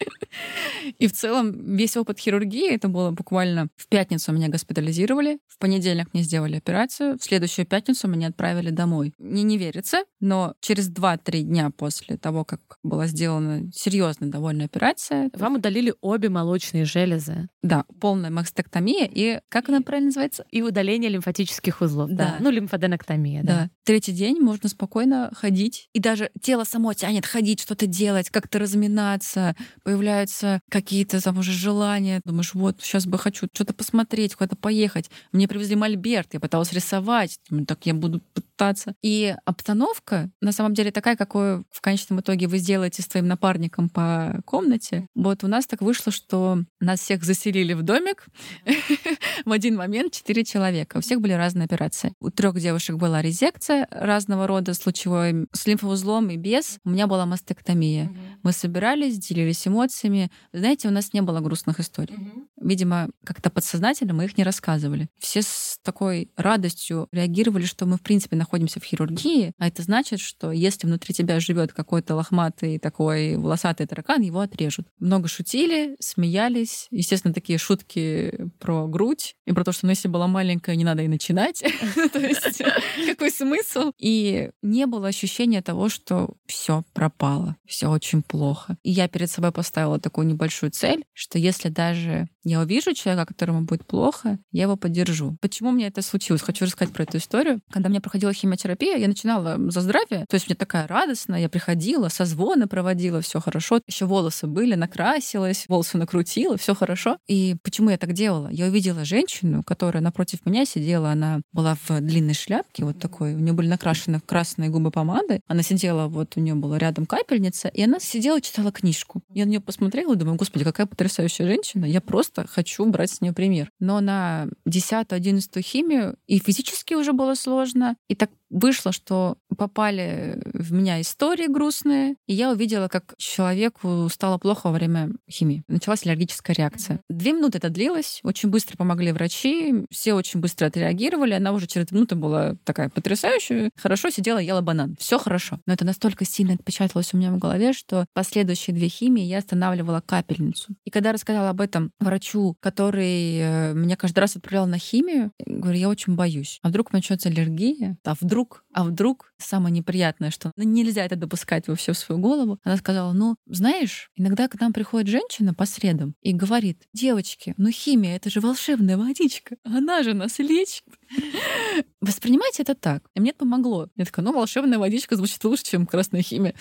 [0.99, 6.09] И в целом весь опыт хирургии, это было буквально в пятницу меня госпитализировали, в понедельник
[6.13, 9.14] мне сделали операцию, в следующую пятницу меня отправили домой.
[9.19, 15.31] Мне не верится, но через 2-3 дня после того, как была сделана серьезная довольно операция...
[15.35, 17.49] Вам удалили обе молочные железы.
[17.63, 20.45] Да, полная мастектомия и, как она правильно называется?
[20.51, 22.11] И удаление лимфатических узлов.
[22.11, 22.17] Да.
[22.17, 22.37] да.
[22.41, 23.43] Ну, лимфоденоктомия.
[23.43, 23.53] Да.
[23.53, 23.71] да.
[23.85, 25.89] Третий день можно спокойно ходить.
[25.93, 29.55] И даже тело само тянет ходить, что-то делать, как-то разминаться.
[29.83, 32.21] Появляются какие-то там уже желания.
[32.25, 35.11] Думаешь, вот, сейчас бы хочу что-то посмотреть, куда-то поехать.
[35.33, 37.39] Мне привезли мольберт, я пыталась рисовать.
[37.67, 38.95] Так я буду пытаться.
[39.05, 43.91] И обстановка на самом деле такая, какую в конечном итоге вы сделаете с твоим напарником
[43.91, 45.09] по комнате.
[45.15, 48.27] Вот у нас так вышло, что нас всех заселили в домик
[49.45, 50.97] в один момент четыре человека.
[50.97, 52.15] У всех были разные операции.
[52.19, 56.79] У трех девушек была резекция разного рода с лучевой, с лимфоузлом и без.
[56.83, 58.11] У меня была мастектомия.
[58.43, 60.31] Мы собирались, делились эмоциями.
[60.55, 62.17] Знаете, у нас не было грустных историй.
[62.59, 65.11] Видимо, как-то подсознательно мы их не рассказывали.
[65.19, 70.21] Все с такой радостью реагировали, что мы, в принципе, находимся в хирургии, а это значит,
[70.21, 74.87] что если внутри тебя живет какой-то лохматый такой волосатый таракан, его отрежут.
[74.99, 76.87] Много шутили, смеялись.
[76.91, 81.03] Естественно, такие шутки про грудь и про то, что ну, если была маленькая, не надо
[81.03, 81.63] и начинать.
[82.13, 82.63] То есть
[83.07, 83.93] какой смысл?
[83.99, 88.77] И не было ощущения того, что все пропало, все очень плохо.
[88.83, 93.63] И я перед собой поставила такую небольшую цель, что если даже я увижу человека, которому
[93.63, 95.37] будет плохо, я его поддержу.
[95.41, 96.43] Почему мне это случилось?
[96.43, 97.61] Хочу рассказать про эту историю.
[97.71, 100.27] Когда мне проходила химиотерапия, я начинала за здравие.
[100.29, 103.81] То есть мне такая радостная, я приходила, созвоны проводила, все хорошо.
[103.87, 107.19] Еще волосы были, накрасилась, волосы накрутила, все хорошо.
[107.27, 108.49] И почему я так делала?
[108.51, 113.39] Я увидела женщину, которая напротив меня сидела, она была в длинной шляпке, вот такой, у
[113.39, 115.41] нее были накрашены красные губы помады.
[115.47, 119.23] Она сидела, вот у нее была рядом капельница, и она сидела, читала книжку.
[119.31, 121.85] Я на нее посмотрела и думаю, господи, какая потрясающая женщина.
[121.85, 123.71] Я просто хочу брать с нее пример.
[123.81, 130.73] Но на 10-11 химию и физически уже было сложно, и так вышло, что попали в
[130.73, 135.65] меня истории грустные, и я увидела, как человеку стало плохо во время химии.
[135.69, 137.01] Началась аллергическая реакция.
[137.11, 141.91] Две минуты это длилось, очень быстро помогли врачи, все очень быстро отреагировали, она уже через
[141.91, 144.97] минуту была такая потрясающая, хорошо сидела, ела банан.
[144.99, 145.59] Все хорошо.
[145.67, 150.03] Но это настолько сильно отпечаталось у меня в голове, что последующие две химии я останавливала
[150.05, 150.75] капельницу.
[150.85, 155.79] И когда рассказала об этом врачу, который э, меня каждый раз отправлял на химию, говорю,
[155.79, 156.59] я очень боюсь.
[156.63, 157.97] А вдруг начнется аллергия?
[158.05, 158.44] А вдруг?
[158.73, 159.33] А вдруг?
[159.39, 162.59] Самое неприятное, что ну, нельзя это допускать вообще в свою голову.
[162.65, 167.71] Она сказала, ну, знаешь, иногда к нам приходит женщина по средам и говорит, девочки, ну
[167.71, 170.83] химия, это же волшебная водичка, она же нас лечит.
[172.01, 173.03] Воспринимайте это так.
[173.15, 173.89] И мне это помогло.
[173.97, 176.55] Я такая, ну, волшебная водичка звучит лучше, чем красная химия.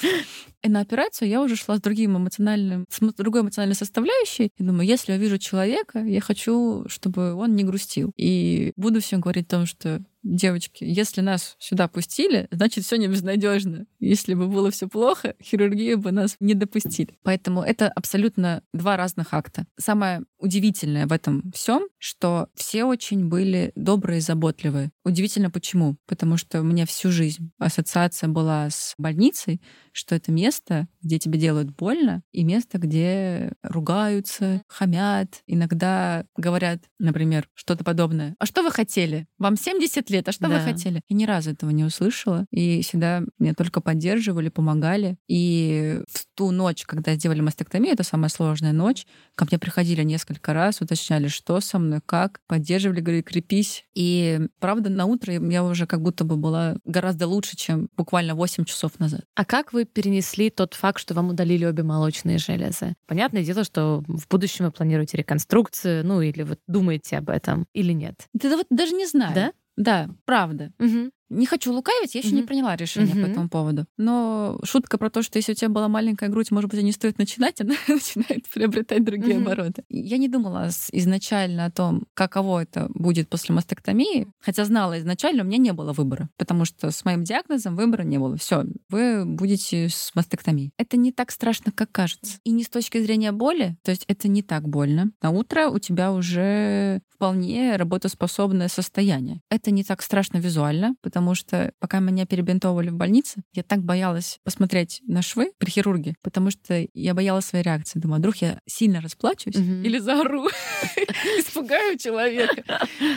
[0.62, 4.52] И на операцию я уже шла с другим эмоциональным, с другой эмоциональной составляющей.
[4.58, 8.12] И думаю, если я вижу человека, я хочу, чтобы он не грустил.
[8.17, 13.08] И буду всем говорить о том, что девочки, если нас сюда пустили, значит, все не
[13.08, 13.86] безнадежно.
[14.00, 17.18] Если бы было все плохо, хирургию бы нас не допустили.
[17.24, 19.66] Поэтому это абсолютно два разных акта.
[19.78, 24.92] Самое удивительное в этом всем, что все очень были добрые и заботливые.
[25.06, 25.98] Удивительно почему?
[26.08, 29.62] Потому что у меня всю жизнь ассоциация была с больницей,
[29.92, 37.50] что это место, где тебе делают больно, и место, где ругаются, хамят, иногда говорят, например,
[37.54, 38.36] что-то подобное.
[38.39, 39.28] А что вы хотели?
[39.38, 40.58] Вам 70 лет, а что да.
[40.58, 41.02] вы хотели?
[41.10, 45.18] Я ни разу этого не услышала, и всегда меня только поддерживали, помогали.
[45.28, 50.54] И в ту ночь, когда сделали мастектомию, это самая сложная ночь, ко мне приходили несколько
[50.54, 53.86] раз, уточняли, что со мной, как, поддерживали, говорили, крепись.
[53.94, 58.66] И правда, на утро я уже как будто бы была гораздо лучше, чем буквально 8
[58.66, 59.22] часов назад.
[59.36, 62.96] А как вы перенесли тот факт, что вам удалили обе молочные железы?
[63.08, 67.94] Понятное дело, что в будущем вы планируете реконструкцию, ну или вот думаете об этом, или
[67.94, 68.28] нет?
[68.34, 69.34] Да вот даже не знаю.
[69.36, 69.54] Да?
[69.76, 70.72] Да, правда.
[70.80, 71.12] Угу.
[71.34, 72.36] Не хочу лукавить, я еще mm-hmm.
[72.36, 73.26] не приняла решение mm-hmm.
[73.26, 73.86] по этому поводу.
[73.98, 77.17] Но шутка про то, что если у тебя была маленькая грудь, может быть, не стоит
[77.17, 79.41] начинать, она начинает приобретать другие mm-hmm.
[79.41, 79.84] обороты.
[79.89, 85.46] Я не думала изначально о том, каково это будет после мастектомии, хотя знала изначально, у
[85.46, 88.38] меня не было выбора, потому что с моим диагнозом выбора не было.
[88.38, 90.72] Все, вы будете с мастектомией.
[90.78, 92.38] Это не так страшно, как кажется.
[92.43, 95.12] И не с точки зрения боли, то есть это не так больно.
[95.22, 99.41] На утро у тебя уже вполне работоспособное состояние.
[99.50, 104.40] Это не так страшно визуально, потому что пока меня перебинтовывали в больнице, я так боялась
[104.44, 108.00] посмотреть на швы при хирурге, потому что я боялась своей реакции.
[108.00, 109.84] Думаю, а вдруг я сильно расплачусь mm-hmm.
[109.84, 110.48] или заору,
[111.40, 112.64] испугаю человека.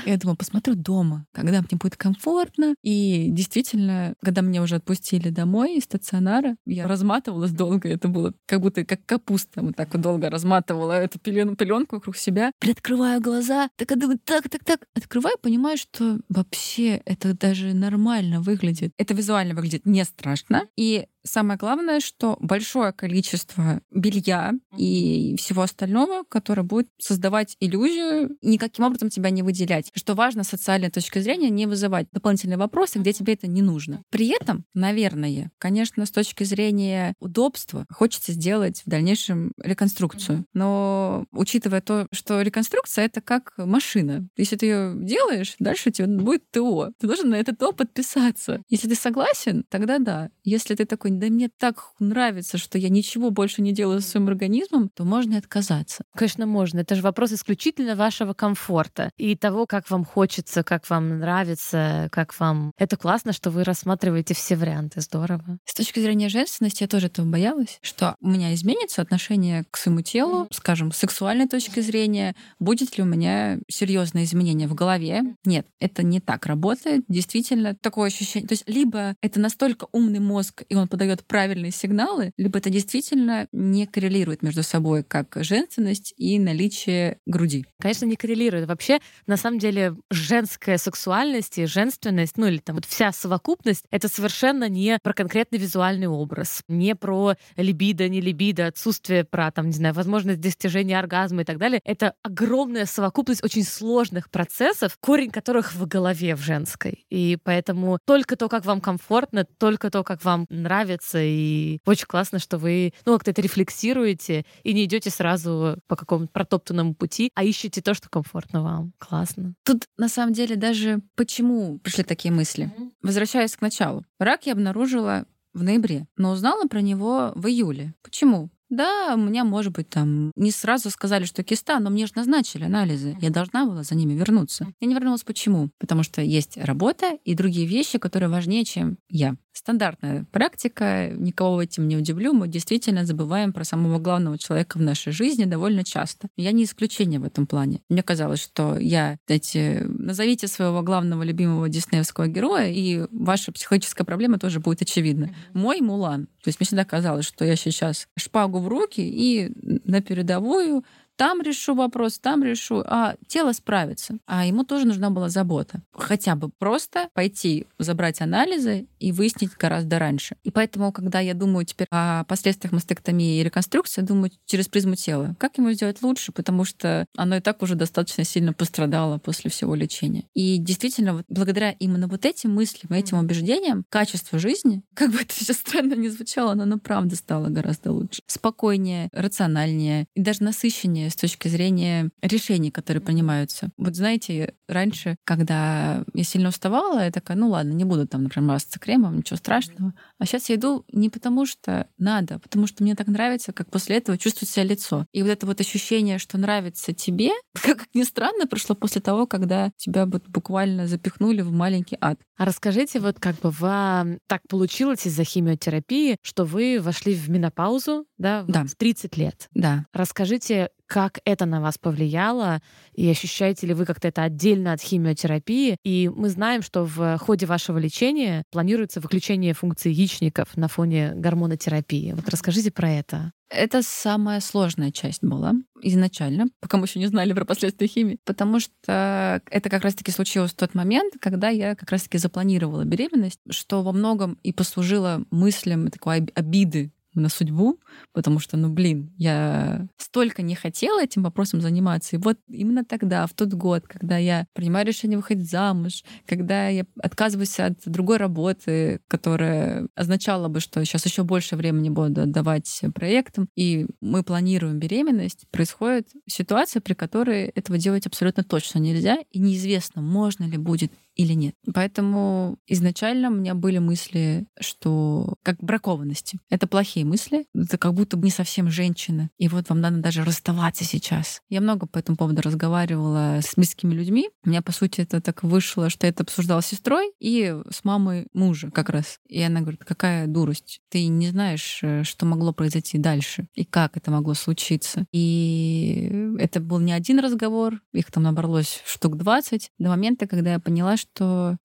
[0.07, 2.75] Я думаю, посмотрю дома, когда мне будет комфортно.
[2.83, 7.89] И действительно, когда меня уже отпустили домой из стационара, я разматывалась долго.
[7.89, 9.63] Это было как будто как капуста.
[9.63, 12.53] Вот так вот долго разматывала эту пеленку вокруг себя.
[12.61, 14.81] Приоткрываю глаза, так я думаю, так, так, так.
[14.95, 17.96] Открываю, понимаю, что вообще это даже нормально
[18.41, 18.93] выглядит.
[18.97, 20.67] Это визуально выглядит не страшно.
[20.77, 28.85] И Самое главное, что большое количество белья и всего остального, которое будет создавать иллюзию, никаким
[28.85, 29.91] образом тебя не выделять.
[29.95, 34.03] Что важно с социальной точки зрения, не вызывать дополнительные вопросы, где тебе это не нужно.
[34.11, 40.45] При этом, наверное, конечно, с точки зрения удобства, хочется сделать в дальнейшем реконструкцию.
[40.55, 44.29] Но учитывая то, что реконструкция— это как машина.
[44.37, 46.93] Если ты ее делаешь, дальше у тебя будет ТО.
[47.01, 48.63] Ты должен на это ТО подписаться.
[48.69, 50.31] Если ты согласен, тогда да.
[50.45, 54.29] Если ты такой да мне так нравится, что я ничего больше не делаю с своим
[54.29, 56.05] организмом, то можно и отказаться.
[56.15, 56.81] Конечно, можно.
[56.81, 62.39] Это же вопрос исключительно вашего комфорта и того, как вам хочется, как вам нравится, как
[62.39, 62.73] вам...
[62.79, 65.01] Это классно, что вы рассматриваете все варианты.
[65.01, 65.59] Здорово.
[65.65, 70.03] С точки зрения женственности я тоже этого боялась, что у меня изменится отношение к своему
[70.03, 75.23] телу, скажем, с сексуальной точки зрения, будет ли у меня серьезные изменения в голове.
[75.45, 77.05] Нет, это не так работает.
[77.09, 78.49] Действительно, такое ощущение.
[78.49, 82.71] То есть либо это настолько умный мозг, и он подает дает правильные сигналы, либо это
[82.71, 87.67] действительно не коррелирует между собой, как женственность и наличие груди.
[87.81, 88.69] Конечно, не коррелирует.
[88.69, 94.09] Вообще, на самом деле, женская сексуальность и женственность, ну или там вот вся совокупность, это
[94.09, 99.73] совершенно не про конкретный визуальный образ, не про либидо, не либидо, отсутствие про, там, не
[99.73, 101.81] знаю, возможность достижения оргазма и так далее.
[101.85, 107.07] Это огромная совокупность очень сложных процессов, корень которых в голове в женской.
[107.11, 112.07] И поэтому только то, как вам комфортно, только то, как вам нравится, нравится, и очень
[112.07, 117.31] классно, что вы, ну, как-то это рефлексируете и не идете сразу по какому-то протоптанному пути,
[117.35, 118.93] а ищете то, что комфортно вам.
[118.99, 119.55] Классно.
[119.65, 122.67] Тут, на самом деле, даже почему пришли такие мысли?
[122.67, 122.91] Mm-hmm.
[123.03, 124.05] Возвращаясь к началу.
[124.19, 127.95] Рак я обнаружила в ноябре, но узнала про него в июле.
[128.03, 128.51] Почему?
[128.69, 132.65] Да, у меня, может быть, там не сразу сказали, что киста, но мне же назначили
[132.65, 133.17] анализы.
[133.21, 134.67] Я должна была за ними вернуться.
[134.81, 135.71] Я не вернулась почему?
[135.79, 139.37] Потому что есть работа и другие вещи, которые важнее, чем я.
[139.53, 145.13] Стандартная практика, никого этим не удивлю, мы действительно забываем про самого главного человека в нашей
[145.13, 146.29] жизни довольно часто.
[146.37, 147.81] Я не исключение в этом плане.
[147.89, 154.39] Мне казалось, что я, эти, назовите своего главного любимого диснеевского героя, и ваша психологическая проблема
[154.39, 155.35] тоже будет очевидна.
[155.55, 156.27] Мой Мулан.
[156.45, 159.53] То есть мне всегда казалось, что я сейчас шпагу в руки и
[159.85, 160.85] на передовую
[161.17, 164.19] там решу вопрос, там решу, а тело справится.
[164.27, 165.83] А ему тоже нужна была забота.
[165.93, 170.37] Хотя бы просто пойти забрать анализы и выяснить гораздо раньше.
[170.45, 175.35] И поэтому, когда я думаю теперь о последствиях мастектомии и реконструкции, думаю через призму тела.
[175.39, 176.33] Как ему сделать лучше?
[176.33, 180.25] Потому что оно и так уже достаточно сильно пострадало после всего лечения.
[180.35, 185.33] И действительно, вот благодаря именно вот этим мыслям, этим убеждениям, качество жизни, как бы это
[185.35, 188.21] сейчас странно не звучало, но оно правда стало гораздо лучше.
[188.27, 193.71] Спокойнее, рациональнее и даже насыщеннее с точки зрения решений, которые принимаются.
[193.77, 198.49] Вот знаете, раньше, когда я сильно уставала, я такая, ну ладно, не буду там, например,
[198.49, 199.93] мазаться кремом, ничего страшного.
[200.19, 203.71] А сейчас я иду не потому, что надо, а потому что мне так нравится, как
[203.71, 205.07] после этого чувствует себя лицо.
[205.13, 207.31] И вот это вот ощущение, что нравится тебе,
[207.63, 212.19] как ни странно, пришло после того, когда тебя вот буквально запихнули в маленький ад.
[212.37, 218.07] А расскажите, вот как бы вам так получилось из-за химиотерапии, что вы вошли в менопаузу,
[218.19, 218.65] да, да.
[218.65, 219.49] в 30 лет.
[219.55, 219.87] Да.
[219.93, 222.61] Расскажите, как это на вас повлияло,
[222.95, 225.77] и ощущаете ли вы как-то это отдельно от химиотерапии.
[225.85, 232.13] И мы знаем, что в ходе вашего лечения планируется выключение функций яичников на фоне гормонотерапии.
[232.13, 233.33] Вот расскажите про это.
[233.49, 238.59] Это самая сложная часть была изначально, пока мы еще не знали про последствия химии, потому
[238.59, 243.83] что это как раз-таки случилось в тот момент, когда я как раз-таки запланировала беременность, что
[243.83, 246.91] во многом и послужило мыслям такой обиды
[247.21, 247.81] на судьбу,
[248.13, 252.17] потому что, ну, блин, я столько не хотела этим вопросом заниматься.
[252.17, 256.85] И вот именно тогда, в тот год, когда я принимаю решение выходить замуж, когда я
[257.03, 263.49] отказываюсь от другой работы, которая означала бы, что сейчас еще больше времени буду отдавать проектам,
[263.57, 270.03] и мы планируем беременность, происходит ситуация, при которой этого делать абсолютно точно нельзя, и неизвестно,
[270.03, 271.55] можно ли будет или нет.
[271.75, 276.39] Поэтому изначально у меня были мысли, что как бракованности.
[276.51, 277.47] Это плохие мысли.
[277.55, 279.31] Это как будто бы не совсем женщина.
[279.39, 281.41] И вот вам надо даже расставаться сейчас.
[281.49, 284.29] Я много по этому поводу разговаривала с близкими людьми.
[284.45, 287.85] У меня, по сути, это так вышло, что я это обсуждала с сестрой и с
[287.85, 289.19] мамой мужа как раз.
[289.29, 290.81] И она говорит, какая дурость.
[290.91, 295.07] Ты не знаешь, э, что могло произойти дальше и как это могло случиться.
[295.13, 300.61] И это был не один разговор, их там набралось штук 20 до момента, когда я
[300.61, 301.06] поняла, что,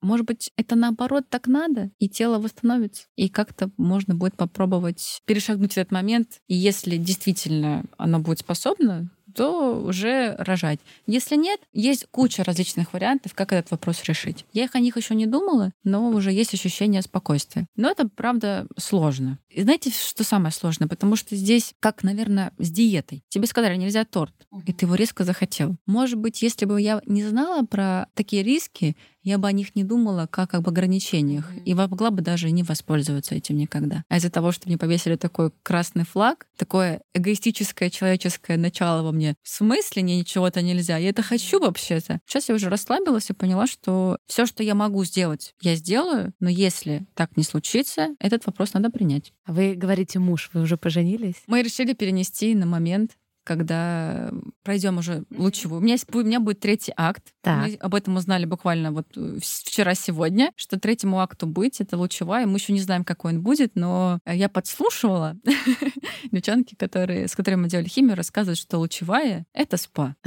[0.02, 3.06] может быть, это наоборот так надо, и тело восстановится.
[3.16, 6.42] И как-то можно будет попробовать перешагнуть этот момент.
[6.48, 10.80] И если действительно оно будет способно, то уже рожать.
[11.08, 14.46] Если нет, есть куча различных вариантов, как этот вопрос решить.
[14.54, 17.68] Я их о них еще не думала, но уже есть ощущение спокойствия.
[17.76, 19.40] Но это, правда, сложно.
[19.50, 20.88] И знаете, что самое сложное?
[20.88, 23.24] Потому что здесь, как, наверное, с диетой.
[23.30, 24.34] Тебе сказали, нельзя торт,
[24.66, 25.76] и ты его резко захотел.
[25.86, 29.84] Может быть, если бы я не знала про такие риски, я бы о них не
[29.84, 34.04] думала как об ограничениях и могла бы даже не воспользоваться этим никогда.
[34.10, 39.36] А из-за того, что мне повесили такой красный флаг, такое эгоистическое человеческое начало во мне,
[39.44, 40.98] в смысле мне ничего-то нельзя?
[40.98, 42.20] Я это хочу вообще-то.
[42.26, 46.50] Сейчас я уже расслабилась и поняла, что все, что я могу сделать, я сделаю, но
[46.50, 49.34] если так не случится, этот вопрос надо принять.
[49.46, 51.44] Вы говорите муж, вы уже поженились?
[51.48, 53.18] Мы решили перенести на момент
[53.56, 54.32] когда
[54.64, 55.82] пройдем уже лучевую.
[55.82, 57.34] У меня, есть, у меня будет третий акт.
[57.42, 57.68] Так.
[57.68, 62.46] Мы об этом узнали буквально вот э, вчера-сегодня, что третьему акту быть это лучевая.
[62.46, 65.36] Мы еще не знаем, какой он будет, но я подслушивала
[66.32, 70.16] девчонки, которые, с которыми мы делали химию, рассказывают, что лучевая— это спа.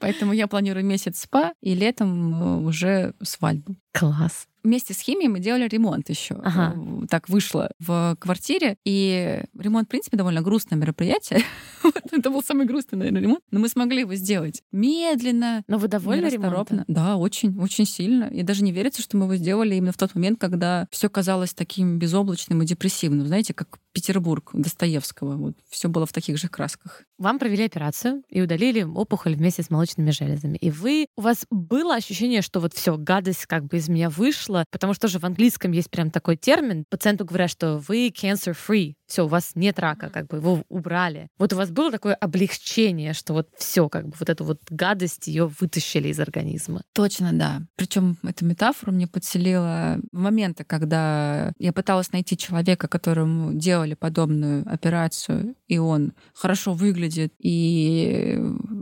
[0.00, 3.74] Поэтому я планирую месяц спа и летом э, уже свадьбу.
[3.92, 6.34] Класс вместе с химией мы делали ремонт еще.
[6.42, 6.76] Ага.
[7.08, 8.76] Так вышло в квартире.
[8.84, 11.42] И ремонт, в принципе, довольно грустное мероприятие.
[12.12, 13.40] Это был самый грустный, наверное, ремонт.
[13.50, 15.62] Но мы смогли его сделать медленно.
[15.68, 16.84] Но вы довольны ремонтом?
[16.88, 18.24] Да, очень, очень сильно.
[18.24, 21.54] И даже не верится, что мы его сделали именно в тот момент, когда все казалось
[21.54, 23.26] таким безоблачным и депрессивным.
[23.26, 25.36] Знаете, как Петербург Достоевского.
[25.36, 27.02] Вот все было в таких же красках.
[27.18, 30.56] Вам провели операцию и удалили опухоль вместе с молочными железами.
[30.58, 34.49] И вы, у вас было ощущение, что вот все, гадость как бы из меня вышла,
[34.70, 36.84] потому что же в английском есть прям такой термин.
[36.88, 41.28] Пациенту говорят, что вы cancer-free, все, у вас нет рака, как бы его убрали.
[41.36, 45.26] Вот у вас было такое облегчение, что вот все, как бы вот эту вот гадость
[45.26, 46.82] ее вытащили из организма?
[46.92, 47.62] Точно, да.
[47.76, 54.64] Причем эту метафору мне подселила в моменты, когда я пыталась найти человека, которому делали подобную
[54.72, 58.38] операцию, и он хорошо выглядит и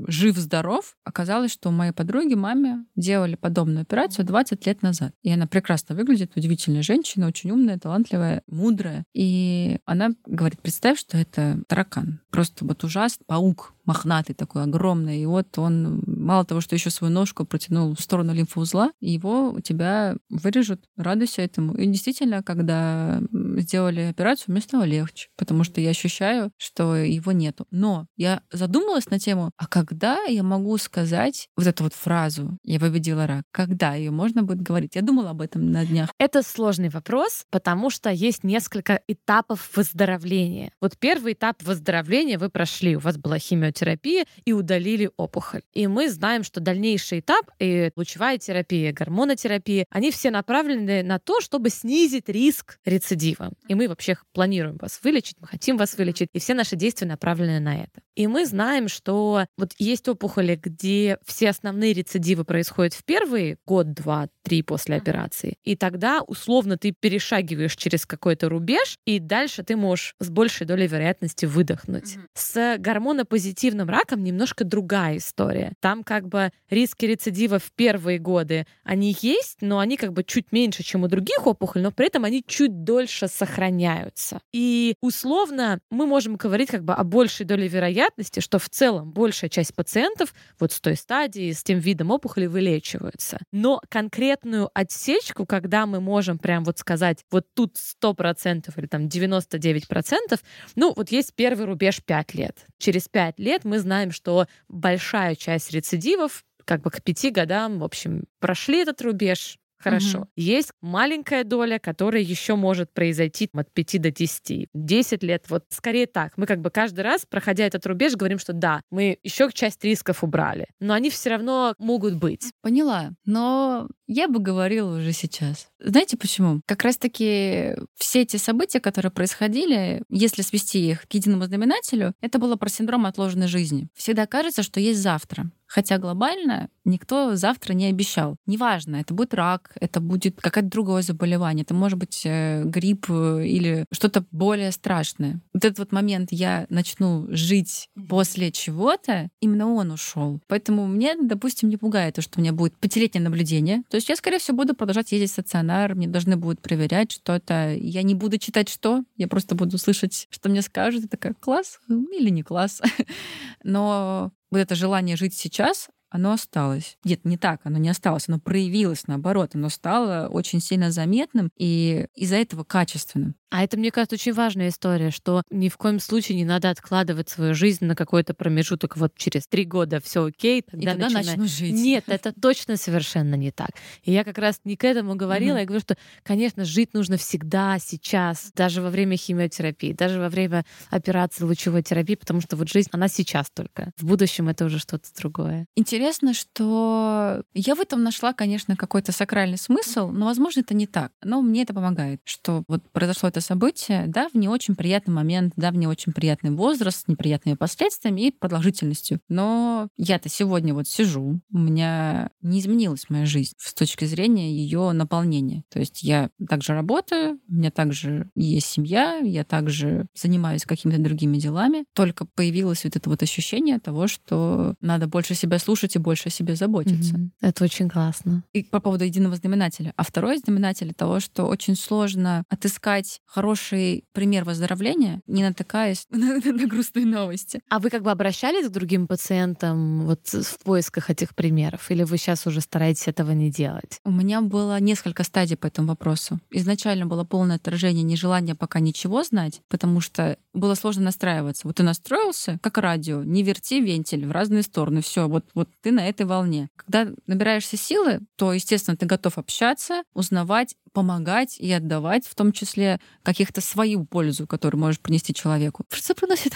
[0.06, 0.94] жив-здоров.
[1.04, 5.14] Оказалось, что моей подруги маме делали подобную операцию 20 лет назад.
[5.22, 9.04] И она прекрасно выглядит, удивительная женщина, очень умная, талантливая, мудрая.
[9.12, 12.20] И она говорит, представь, что это таракан.
[12.30, 15.22] Просто вот ужас, паук мохнатый такой, огромный.
[15.22, 19.60] И вот он мало того, что еще свою ножку протянул в сторону лимфоузла, его у
[19.60, 20.84] тебя вырежут.
[20.96, 21.74] Радуйся этому.
[21.74, 23.20] И действительно, когда
[23.56, 27.66] сделали операцию, мне стало легче, потому что я ощущаю, что его нету.
[27.70, 32.78] Но я задумалась на тему, а когда я могу сказать вот эту вот фразу «я
[32.78, 33.44] победила рак»?
[33.52, 34.96] Когда ее можно будет говорить?
[34.96, 36.10] Я думала об этом на днях.
[36.18, 40.72] Это сложный вопрос, потому что есть несколько этапов выздоровления.
[40.80, 45.62] Вот первый этап выздоровления вы прошли, у вас была химиотерапия, химиотерапии и удалили опухоль.
[45.72, 51.40] И мы знаем, что дальнейший этап, и лучевая терапия, гормонотерапия, они все направлены на то,
[51.40, 53.50] чтобы снизить риск рецидива.
[53.68, 57.60] И мы вообще планируем вас вылечить, мы хотим вас вылечить, и все наши действия направлены
[57.60, 58.02] на это.
[58.14, 63.92] И мы знаем, что вот есть опухоли, где все основные рецидивы происходят в первый год,
[63.92, 65.56] два, три после операции.
[65.62, 70.88] И тогда условно ты перешагиваешь через какой-то рубеж, и дальше ты можешь с большей долей
[70.88, 72.16] вероятности выдохнуть.
[72.34, 75.72] С гормонопозитивным агрессивным раком немножко другая история.
[75.80, 80.52] Там как бы риски рецидива в первые годы, они есть, но они как бы чуть
[80.52, 84.40] меньше, чем у других опухолей, но при этом они чуть дольше сохраняются.
[84.52, 89.50] И условно мы можем говорить как бы о большей доле вероятности, что в целом большая
[89.50, 93.38] часть пациентов вот с той стадии, с тем видом опухоли вылечиваются.
[93.52, 100.40] Но конкретную отсечку, когда мы можем прям вот сказать, вот тут 100% или там 99%,
[100.76, 102.66] ну вот есть первый рубеж 5 лет.
[102.78, 107.78] Через 5 лет лет мы знаем, что большая часть рецидивов как бы к пяти годам,
[107.78, 110.18] в общем, прошли этот рубеж, Хорошо.
[110.18, 110.28] Угу.
[110.36, 114.68] Есть маленькая доля, которая еще может произойти от 5 до 10.
[114.72, 116.36] 10 лет, вот скорее так.
[116.36, 120.24] Мы как бы каждый раз, проходя этот рубеж, говорим, что да, мы еще часть рисков
[120.24, 122.52] убрали, но они все равно могут быть.
[122.62, 123.10] Поняла.
[123.24, 125.68] Но я бы говорила уже сейчас.
[125.78, 126.60] Знаете почему?
[126.66, 132.56] Как раз-таки все эти события, которые происходили, если свести их к единому знаменателю, это было
[132.56, 133.88] про синдром отложенной жизни.
[133.94, 135.50] Всегда кажется, что есть завтра.
[135.68, 138.36] Хотя глобально никто завтра не обещал.
[138.46, 143.44] Неважно, это будет рак, это будет какое-то другое заболевание, это может быть э, грипп э,
[143.46, 145.40] или что-то более страшное.
[145.52, 150.40] Вот этот вот момент я начну жить после чего-то, именно он ушел.
[150.48, 153.82] Поэтому мне, допустим, не пугает то, что у меня будет пятилетнее наблюдение.
[153.90, 157.74] То есть я, скорее всего, буду продолжать ездить в стационар, мне должны будут проверять что-то.
[157.74, 161.04] Я не буду читать что, я просто буду слышать, что мне скажут.
[161.04, 162.80] И такая, класс или не класс.
[163.62, 166.96] Но вот это желание жить сейчас, оно осталось.
[167.04, 172.06] Нет, не так, оно не осталось, оно проявилось наоборот, оно стало очень сильно заметным и
[172.14, 173.34] из-за этого качественным.
[173.50, 177.28] А это, мне кажется, очень важная история, что ни в коем случае не надо откладывать
[177.28, 178.96] свою жизнь на какой-то промежуток.
[178.96, 181.72] Вот через три года все окей, тогда, и тогда начну жить.
[181.72, 183.70] Нет, это точно совершенно не так.
[184.02, 185.56] И я как раз не к этому говорила.
[185.56, 185.60] Mm-hmm.
[185.60, 190.64] Я говорю, что, конечно, жить нужно всегда, сейчас, даже во время химиотерапии, даже во время
[190.90, 193.92] операции лучевой терапии, потому что вот жизнь, она сейчас только.
[193.96, 195.66] В будущем это уже что-то другое.
[195.74, 201.12] Интересно, что я в этом нашла, конечно, какой-то сакральный смысл, но, возможно, это не так.
[201.22, 205.14] Но мне это помогает, что вот произошло это это событие, да, в не очень приятный
[205.14, 209.20] момент, да, в не очень приятный возраст, с неприятными последствиями и продолжительностью.
[209.28, 214.92] Но я-то сегодня вот сижу, у меня не изменилась моя жизнь с точки зрения ее
[214.92, 215.62] наполнения.
[215.70, 221.38] То есть я также работаю, у меня также есть семья, я также занимаюсь какими-то другими
[221.38, 221.84] делами.
[221.94, 226.30] Только появилось вот это вот ощущение того, что надо больше себя слушать и больше о
[226.30, 227.14] себе заботиться.
[227.14, 227.28] Mm-hmm.
[227.42, 228.42] Это очень классно.
[228.52, 229.92] И по поводу единого знаменателя.
[229.96, 236.66] А второй знаменатель того, что очень сложно отыскать хороший пример выздоровления, не натыкаясь на, на
[236.66, 237.60] грустные новости.
[237.68, 241.90] А вы как бы обращались к другим пациентам вот в поисках этих примеров?
[241.90, 244.00] Или вы сейчас уже стараетесь этого не делать?
[244.04, 246.40] У меня было несколько стадий по этому вопросу.
[246.50, 251.66] Изначально было полное отражение нежелания пока ничего знать, потому что было сложно настраиваться.
[251.66, 255.02] Вот ты настроился, как радио, не верти вентиль в разные стороны.
[255.02, 256.68] Все, вот, вот ты на этой волне.
[256.76, 263.00] Когда набираешься силы, то, естественно, ты готов общаться, узнавать, помогать и отдавать, в том числе
[263.22, 265.84] каких-то свою пользу, которую можешь принести человеку.
[265.90, 266.54] Что приносит?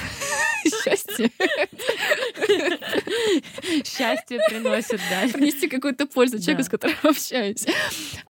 [0.84, 1.30] счастье.
[3.84, 5.28] Счастье приносит, да.
[5.32, 7.66] Принести какую-то пользу человеку, с которым общаюсь.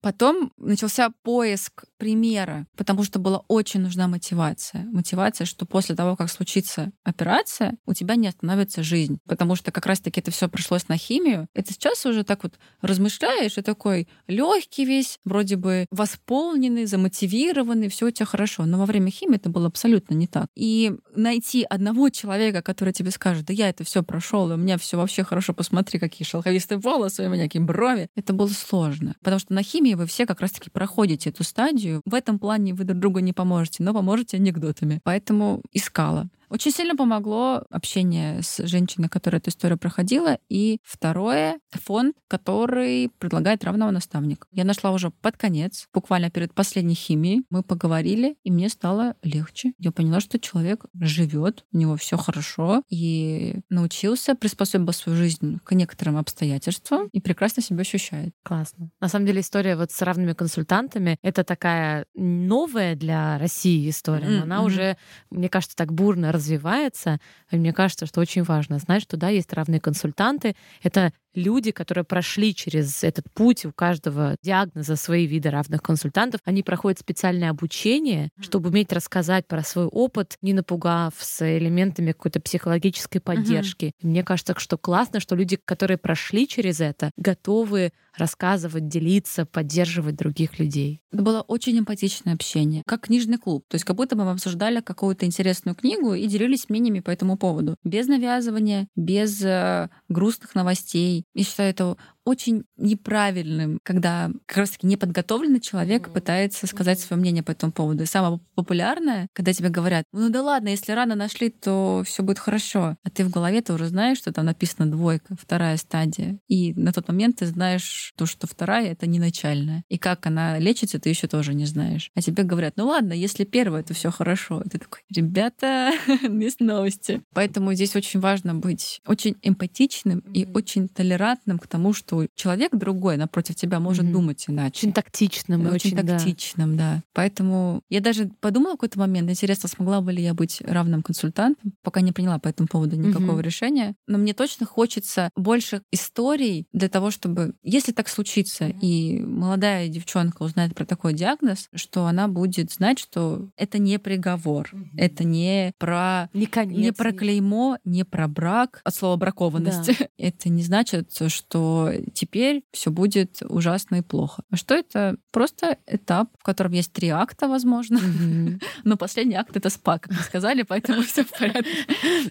[0.02, 4.84] Потом начался поиск примера, потому что была очень нужна мотивация.
[4.86, 9.20] Мотивация, что после того, как случится операция, у тебя не остановится жизнь.
[9.28, 11.48] Потому что как раз-таки это все пришлось на химию.
[11.54, 18.08] Это сейчас уже так вот размышляешь и такой легкий весь, вроде бы восполненный, замотивированный, все
[18.08, 18.66] у тебя хорошо.
[18.66, 20.48] Но во время химии это было абсолютно не так.
[20.56, 24.78] И найти одного человека, который тебе скажет, да я это все прошел, и у меня
[24.78, 29.16] все вообще хорошо, посмотри, какие шелковистые волосы, у меня какие брови, это было сложно.
[29.20, 32.02] Потому что на химии вы все как раз-таки проходите эту стадию.
[32.06, 35.00] В этом плане вы друг другу не поможете, но поможете анекдотами.
[35.04, 36.28] Поэтому искала.
[36.50, 40.40] Очень сильно помогло общение с женщиной, которая эту историю проходила.
[40.50, 44.48] И второе— фонд, который предлагает равного наставника.
[44.52, 47.44] Я нашла уже под конец, буквально перед последней химией.
[47.50, 49.74] Мы поговорили, и мне стало легче.
[49.78, 55.74] Я поняла, что человек живет, у него все хорошо, и научился, приспособил свою жизнь к
[55.74, 58.34] некоторым обстоятельствам и прекрасно себя ощущает.
[58.44, 58.90] Классно.
[59.00, 64.44] На самом деле история вот с равными консультантами— это такая новая для России история, но
[64.44, 64.66] она mm-hmm.
[64.66, 64.98] уже,
[65.30, 67.20] мне кажется, так бурно развивается.
[67.52, 70.56] И мне кажется, что очень важно знать, что да, есть равные консультанты.
[70.82, 76.64] Это люди, которые прошли через этот путь, у каждого диагноза свои виды равных консультантов, они
[76.64, 83.22] проходят специальное обучение, чтобы уметь рассказать про свой опыт, не напугав, с элементами какой-то психологической
[83.22, 83.86] поддержки.
[83.86, 84.08] Mm-hmm.
[84.08, 90.60] Мне кажется, что классно, что люди, которые прошли через это, готовы рассказывать, делиться, поддерживать других
[90.60, 91.02] людей.
[91.12, 93.66] Это было очень эмпатичное общение, как книжный клуб.
[93.68, 97.76] То есть как будто мы обсуждали какую-то интересную книгу и делились мнениями по этому поводу.
[97.84, 101.24] Без навязывания, без э, грустных новостей.
[101.34, 101.98] Я считаю, это
[102.30, 106.14] очень неправильным, когда как раз-таки неподготовленный человек mm-hmm.
[106.14, 108.04] пытается сказать свое мнение по этому поводу.
[108.04, 112.38] И самое популярное, когда тебе говорят, ну да ладно, если рано нашли, то все будет
[112.38, 112.96] хорошо.
[113.04, 116.38] А ты в голове ты уже знаешь, что там написано двойка, вторая стадия.
[116.48, 119.84] И на тот момент ты знаешь то, что вторая— это не начальная.
[119.90, 122.12] И как она лечится, ты еще тоже не знаешь.
[122.16, 124.62] А тебе говорят, ну ладно, если первая, то все хорошо.
[124.62, 127.22] И ты такой, ребята, есть новости.
[127.34, 130.34] Поэтому здесь очень важно быть очень эмпатичным mm-hmm.
[130.34, 134.12] и очень толерантным к тому, что человек другой напротив тебя может mm-hmm.
[134.12, 134.88] думать иначе.
[134.88, 135.62] Очень тактичным.
[135.62, 136.96] Очень, очень тактичным, да.
[136.96, 137.04] да.
[137.14, 141.74] Поэтому я даже подумала в какой-то момент, интересно, смогла бы ли я быть равным консультантом,
[141.84, 143.44] пока не приняла по этому поводу никакого mm-hmm.
[143.44, 143.96] решения.
[144.08, 148.80] Но мне точно хочется больше историй для того, чтобы, если так случится, mm-hmm.
[148.82, 154.70] и молодая девчонка узнает про такой диагноз, что она будет знать, что это не приговор,
[154.72, 154.98] mm-hmm.
[154.98, 160.00] это не про не, конец, не про клеймо, не про брак от слова бракованность.
[160.00, 160.08] Да.
[160.18, 164.44] Это не значит, что теперь все будет ужасно и плохо.
[164.52, 165.18] А что это?
[165.32, 168.00] Просто этап, в котором есть три акта, возможно.
[168.84, 171.70] Но последний акт это спа, как мы сказали, поэтому все в порядке.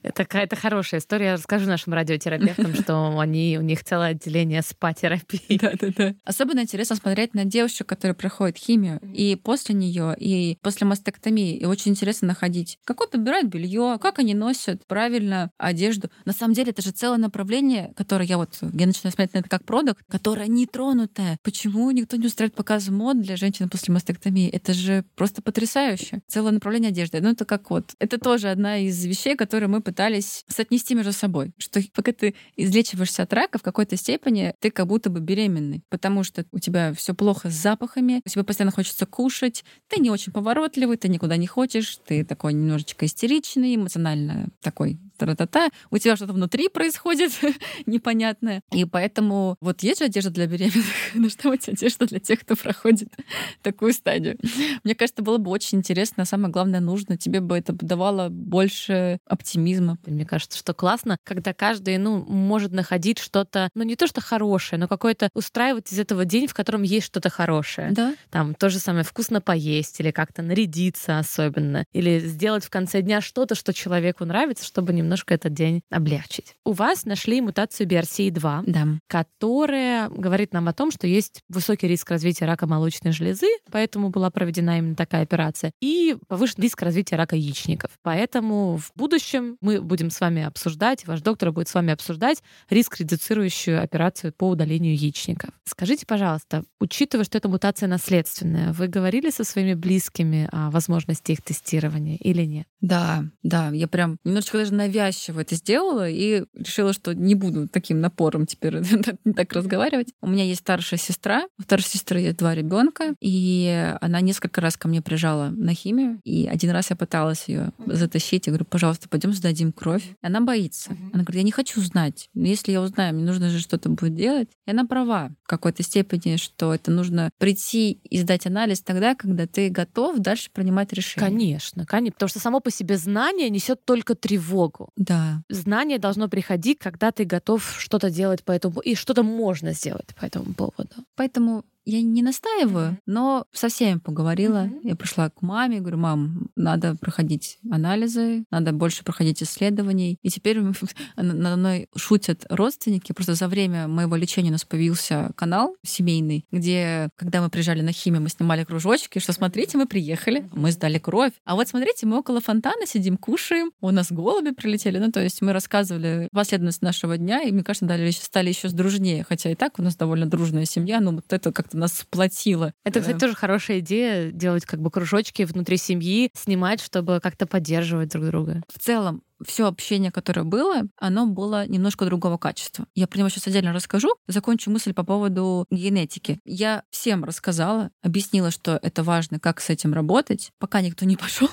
[0.03, 1.27] Это какая-то хорошая история.
[1.27, 5.59] Я расскажу нашим радиотерапевтам, что они, у них целое отделение спа-терапии.
[5.61, 6.15] Да-да-да.
[6.25, 11.57] Особенно интересно смотреть на девушек, которые проходят химию, и после нее, и после мастектомии.
[11.57, 16.11] И очень интересно находить, как вот подбирают белье, как они носят правильно одежду.
[16.25, 19.49] На самом деле, это же целое направление, которое я вот, я начинаю смотреть на это
[19.49, 21.39] как продукт, которая нетронутая.
[21.43, 24.49] Почему никто не устраивает показы мод для женщин после мастектомии?
[24.49, 26.21] Это же просто потрясающе.
[26.27, 27.21] Целое направление одежды.
[27.21, 27.95] Ну, это как вот.
[27.99, 31.53] Это тоже одна из вещей, которые мы пытались соотнести между собой.
[31.59, 35.83] Что пока ты излечиваешься от рака, в какой-то степени ты как будто бы беременный.
[35.89, 40.11] Потому что у тебя все плохо с запахами, у тебя постоянно хочется кушать, ты не
[40.11, 46.17] очень поворотливый, ты никуда не хочешь, ты такой немножечко истеричный, эмоционально такой тра-та-та, у тебя
[46.17, 47.33] что-то внутри происходит
[47.87, 48.63] непонятное.
[48.73, 53.09] И поэтому вот есть же одежда для беременных, нужна быть одежда для тех, кто проходит
[53.63, 54.39] такую стадию.
[54.85, 57.19] Мне кажется, было бы очень интересно, а самое главное, нужно.
[57.19, 59.99] Тебе бы это давало больше оптимизма.
[60.07, 64.79] Мне кажется, что классно, когда каждый, ну, может находить что-то, ну, не то, что хорошее,
[64.79, 67.91] но какое-то устраивать из этого день, в котором есть что-то хорошее.
[67.91, 68.15] Да.
[68.31, 73.21] Там то же самое вкусно поесть или как-то нарядиться особенно, или сделать в конце дня
[73.21, 76.55] что-то, что человеку нравится, чтобы немного немножко этот день облегчить.
[76.65, 78.87] У вас нашли мутацию BRCA2, да.
[79.07, 84.31] которая говорит нам о том, что есть высокий риск развития рака молочной железы, поэтому была
[84.31, 87.91] проведена именно такая операция, и повышенный риск развития рака яичников.
[88.03, 93.01] Поэтому в будущем мы будем с вами обсуждать, ваш доктор будет с вами обсуждать риск
[93.01, 95.51] редуцирующую операцию по удалению яичников.
[95.65, 101.41] Скажите, пожалуйста, учитывая, что эта мутация наследственная, вы говорили со своими близкими о возможности их
[101.41, 102.67] тестирования или нет?
[102.83, 107.69] Да, да, я прям немножечко даже наверное ненавязчиво это сделала и решила, что не буду
[107.69, 108.83] таким напором теперь
[109.37, 110.09] так разговаривать.
[110.21, 114.77] У меня есть старшая сестра, у старшей сестры есть два ребенка, и она несколько раз
[114.77, 119.09] ко мне приезжала на химию, и один раз я пыталась ее затащить, я говорю, пожалуйста,
[119.09, 120.05] пойдем сдадим кровь.
[120.05, 120.91] И она боится.
[121.13, 122.29] Она говорит, я не хочу знать.
[122.35, 124.49] Если я узнаю, мне нужно же что-то будет делать.
[124.67, 129.47] И она права в какой-то степени, что это нужно прийти и сдать анализ тогда, когда
[129.47, 131.29] ты готов дальше принимать решение.
[131.29, 132.15] Конечно, конечно.
[132.15, 134.88] Потому что само по себе знание несет только тревогу.
[134.97, 135.43] Да.
[135.49, 140.25] Знание должно приходить, когда ты готов что-то делать по этому и что-то можно сделать по
[140.25, 140.95] этому поводу.
[141.17, 143.03] Поэтому я не настаиваю, mm-hmm.
[143.07, 144.67] но со всеми поговорила.
[144.67, 144.81] Mm-hmm.
[144.83, 150.19] Я пришла к маме, говорю, мам, надо проходить анализы, надо больше проходить исследований.
[150.23, 150.61] И теперь
[151.17, 153.13] надо мной шутят родственники.
[153.13, 157.93] Просто за время моего лечения у нас появился канал семейный, где, когда мы приезжали на
[157.93, 161.33] химию, мы снимали кружочки, что смотрите, мы приехали, мы сдали кровь.
[161.47, 164.99] А вот смотрите, мы около фонтана сидим, кушаем, у нас голуби прилетели.
[164.99, 169.25] Ну, то есть мы рассказывали последовательность нашего дня, и, мне кажется, дали, стали еще дружнее.
[169.27, 172.73] Хотя и так у нас довольно дружная семья, но вот это как-то нас сплотило.
[172.85, 178.11] Это, кстати, тоже хорошая идея делать как бы кружочки внутри семьи, снимать, чтобы как-то поддерживать
[178.11, 178.63] друг друга.
[178.73, 182.87] В целом, все общение, которое было, оно было немножко другого качества.
[182.95, 184.09] Я про него сейчас отдельно расскажу.
[184.27, 186.41] Закончу мысль по поводу генетики.
[186.45, 191.49] Я всем рассказала, объяснила, что это важно, как с этим работать, пока никто не пошел.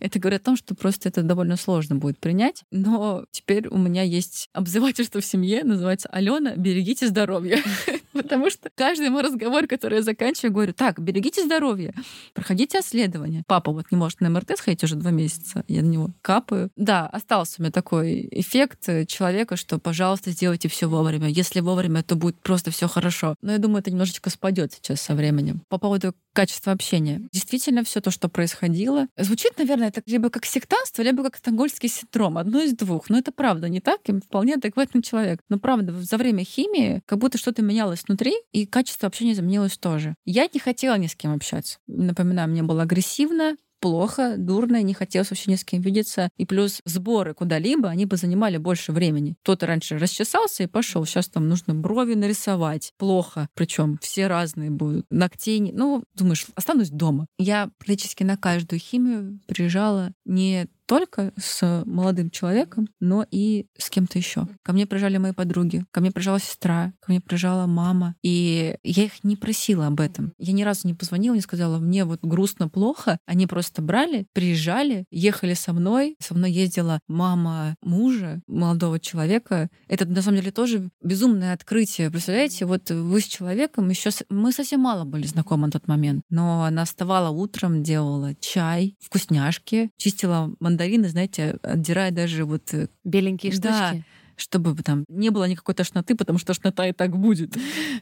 [0.00, 2.64] Это говорит о том, что просто это довольно сложно будет принять.
[2.70, 7.62] Но теперь у меня есть обзывательство в семье, называется Алена, берегите здоровье.
[8.12, 11.94] Потому что каждый мой разговор, который я заканчиваю, говорю, так, берегите здоровье,
[12.34, 13.44] проходите обследование.
[13.46, 16.70] Папа вот не может на МРТ сходить уже два месяца, я на него капаю.
[16.76, 21.28] Да, остался у меня такой эффект человека, что, пожалуйста, сделайте все вовремя.
[21.28, 23.34] Если вовремя, то будет просто все хорошо.
[23.42, 25.62] Но я думаю, это немножечко спадет сейчас со временем.
[25.68, 27.28] По поводу качества общения.
[27.32, 32.38] Действительно, все то, что происходило, звучит, наверное, это либо как сектанство, либо как стокгольмский синдром.
[32.38, 33.10] Одно из двух.
[33.10, 34.00] Но это правда не так.
[34.06, 35.40] Я вполне адекватный человек.
[35.48, 40.14] Но правда, за время химии как будто что-то менялось внутри, и качество общения изменилось тоже.
[40.24, 41.78] Я не хотела ни с кем общаться.
[41.86, 46.30] Напоминаю, мне было агрессивно, плохо, дурно, не хотелось вообще ни с кем видеться.
[46.36, 49.34] И плюс сборы куда-либо, они бы занимали больше времени.
[49.42, 51.04] Кто-то раньше расчесался и пошел.
[51.04, 52.92] Сейчас там нужно брови нарисовать.
[52.98, 53.48] Плохо.
[53.54, 55.06] Причем все разные будут.
[55.10, 55.72] Ногтей.
[55.72, 57.26] Ну, думаешь, останусь дома.
[57.38, 64.18] Я практически на каждую химию приезжала не только с молодым человеком, но и с кем-то
[64.18, 64.48] еще.
[64.64, 68.16] Ко мне приезжали мои подруги, ко мне приезжала сестра, ко мне приезжала мама.
[68.24, 70.32] И я их не просила об этом.
[70.36, 73.20] Я ни разу не позвонила, не сказала, мне вот грустно, плохо.
[73.24, 76.16] Они просто брали, приезжали, ехали со мной.
[76.18, 79.68] Со мной ездила мама мужа, молодого человека.
[79.86, 82.10] Это на самом деле тоже безумное открытие.
[82.10, 84.10] Представляете, вот вы с человеком еще...
[84.28, 86.24] Мы совсем мало были знакомы на тот момент.
[86.30, 92.72] Но она вставала утром, делала чай, вкусняшки, чистила мандарины мандарины, знаете, отдирая даже вот...
[92.72, 93.68] Э, Беленькие штучки.
[93.68, 93.94] Да,
[94.40, 97.56] чтобы там не было никакой тошноты, потому что тошнота и так будет.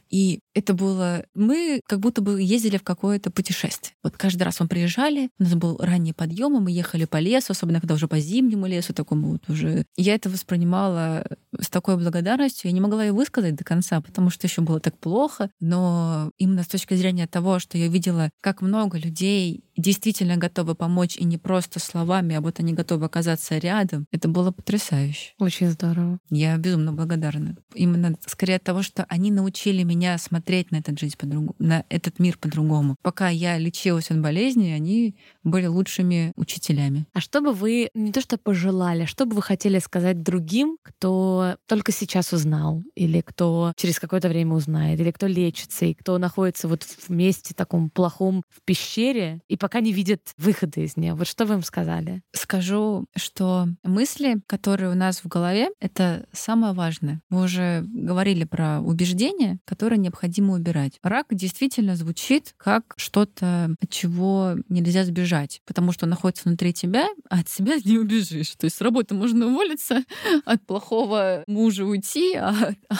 [0.09, 1.25] И это было...
[1.33, 3.93] Мы как будто бы ездили в какое-то путешествие.
[4.03, 7.51] Вот каждый раз мы приезжали, у нас был ранний подъем, и мы ехали по лесу,
[7.51, 9.85] особенно когда уже по зимнему лесу такому вот уже.
[9.95, 11.25] Я это воспринимала
[11.59, 12.69] с такой благодарностью.
[12.69, 15.49] Я не могла ее высказать до конца, потому что еще было так плохо.
[15.59, 21.17] Но именно с точки зрения того, что я видела, как много людей действительно готовы помочь,
[21.17, 25.33] и не просто словами, а вот они готовы оказаться рядом, это было потрясающе.
[25.39, 26.19] Очень здорово.
[26.29, 27.55] Я безумно благодарна.
[27.73, 32.19] Именно скорее от того, что они научили меня смотреть на этот жизнь по-другому, на этот
[32.19, 32.95] мир по-другому.
[33.01, 37.05] Пока я лечилась от болезни, они были лучшими учителями.
[37.13, 41.55] А что бы вы не то что пожелали, что бы вы хотели сказать другим, кто
[41.67, 46.67] только сейчас узнал, или кто через какое-то время узнает, или кто лечится, и кто находится
[46.67, 51.15] вот в месте таком плохом в пещере, и пока не видит выхода из нее.
[51.15, 52.21] Вот что вы им сказали?
[52.33, 57.21] Скажу, что мысли, которые у нас в голове, это самое важное.
[57.29, 60.99] Мы уже говорили про убеждения, которые необходимо убирать.
[61.03, 67.39] Рак действительно звучит как что-то, от чего нельзя сбежать, потому что находится внутри тебя, а
[67.39, 68.55] от себя не убежишь.
[68.57, 70.03] То есть с работы можно уволиться,
[70.45, 72.95] от плохого мужа уйти, а, а,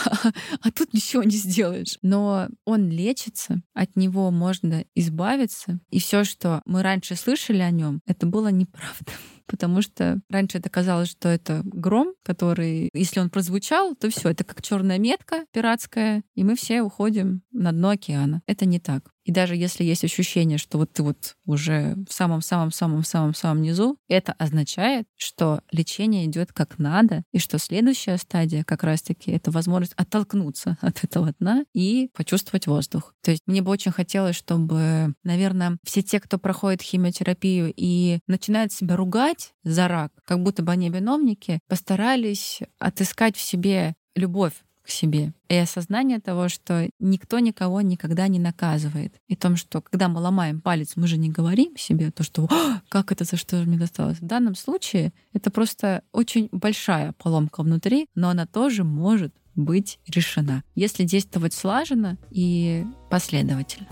[0.61, 1.97] а тут ничего не сделаешь.
[2.01, 8.01] Но он лечится, от него можно избавиться, и все, что мы раньше слышали о нем,
[8.05, 9.11] это было неправда
[9.49, 14.43] потому что раньше это казалось, что это гром, который, если он прозвучал, то все, это
[14.43, 18.41] как черная метка пиратская, и мы все уходим на дно океана.
[18.45, 19.11] Это не так.
[19.29, 25.05] И даже если есть ощущение, что вот ты вот уже в самом-самом-самом-самом-самом низу, это означает,
[25.15, 31.03] что лечение идет как надо, и что следующая стадия как раз-таки это возможность оттолкнуться от
[31.03, 33.13] этого дна и почувствовать воздух.
[33.21, 38.73] То есть мне бы очень хотелось, чтобы, наверное, все те, кто проходит химиотерапию и начинает
[38.73, 44.53] себя ругать за рак, как будто бы они виновники, постарались отыскать в себе любовь
[44.91, 45.33] себе.
[45.47, 49.13] И осознание того, что никто никого никогда не наказывает.
[49.27, 52.47] И том, что когда мы ломаем палец, мы же не говорим себе то, что
[52.89, 54.19] как это, за что мне досталось.
[54.19, 60.63] В данном случае это просто очень большая поломка внутри, но она тоже может быть решена,
[60.75, 63.87] если действовать слаженно и последовательно.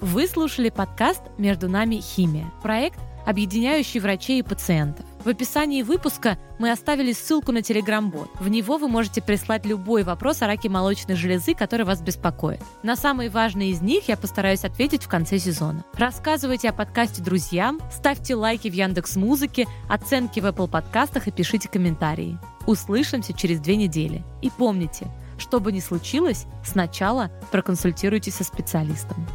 [0.00, 2.52] Вы слушали подкаст «Между нами химия».
[2.60, 5.06] Проект, объединяющий врачей и пациентов.
[5.24, 8.28] В описании выпуска мы оставили ссылку на Телеграм-бот.
[8.40, 12.60] В него вы можете прислать любой вопрос о раке молочной железы, который вас беспокоит.
[12.82, 15.84] На самые важные из них я постараюсь ответить в конце сезона.
[15.94, 21.68] Рассказывайте о подкасте друзьям, ставьте лайки в Яндекс Музыке, оценки в Apple подкастах и пишите
[21.68, 22.38] комментарии.
[22.66, 24.24] Услышимся через две недели.
[24.40, 25.06] И помните,
[25.38, 29.26] что бы ни случилось, сначала проконсультируйтесь со специалистом.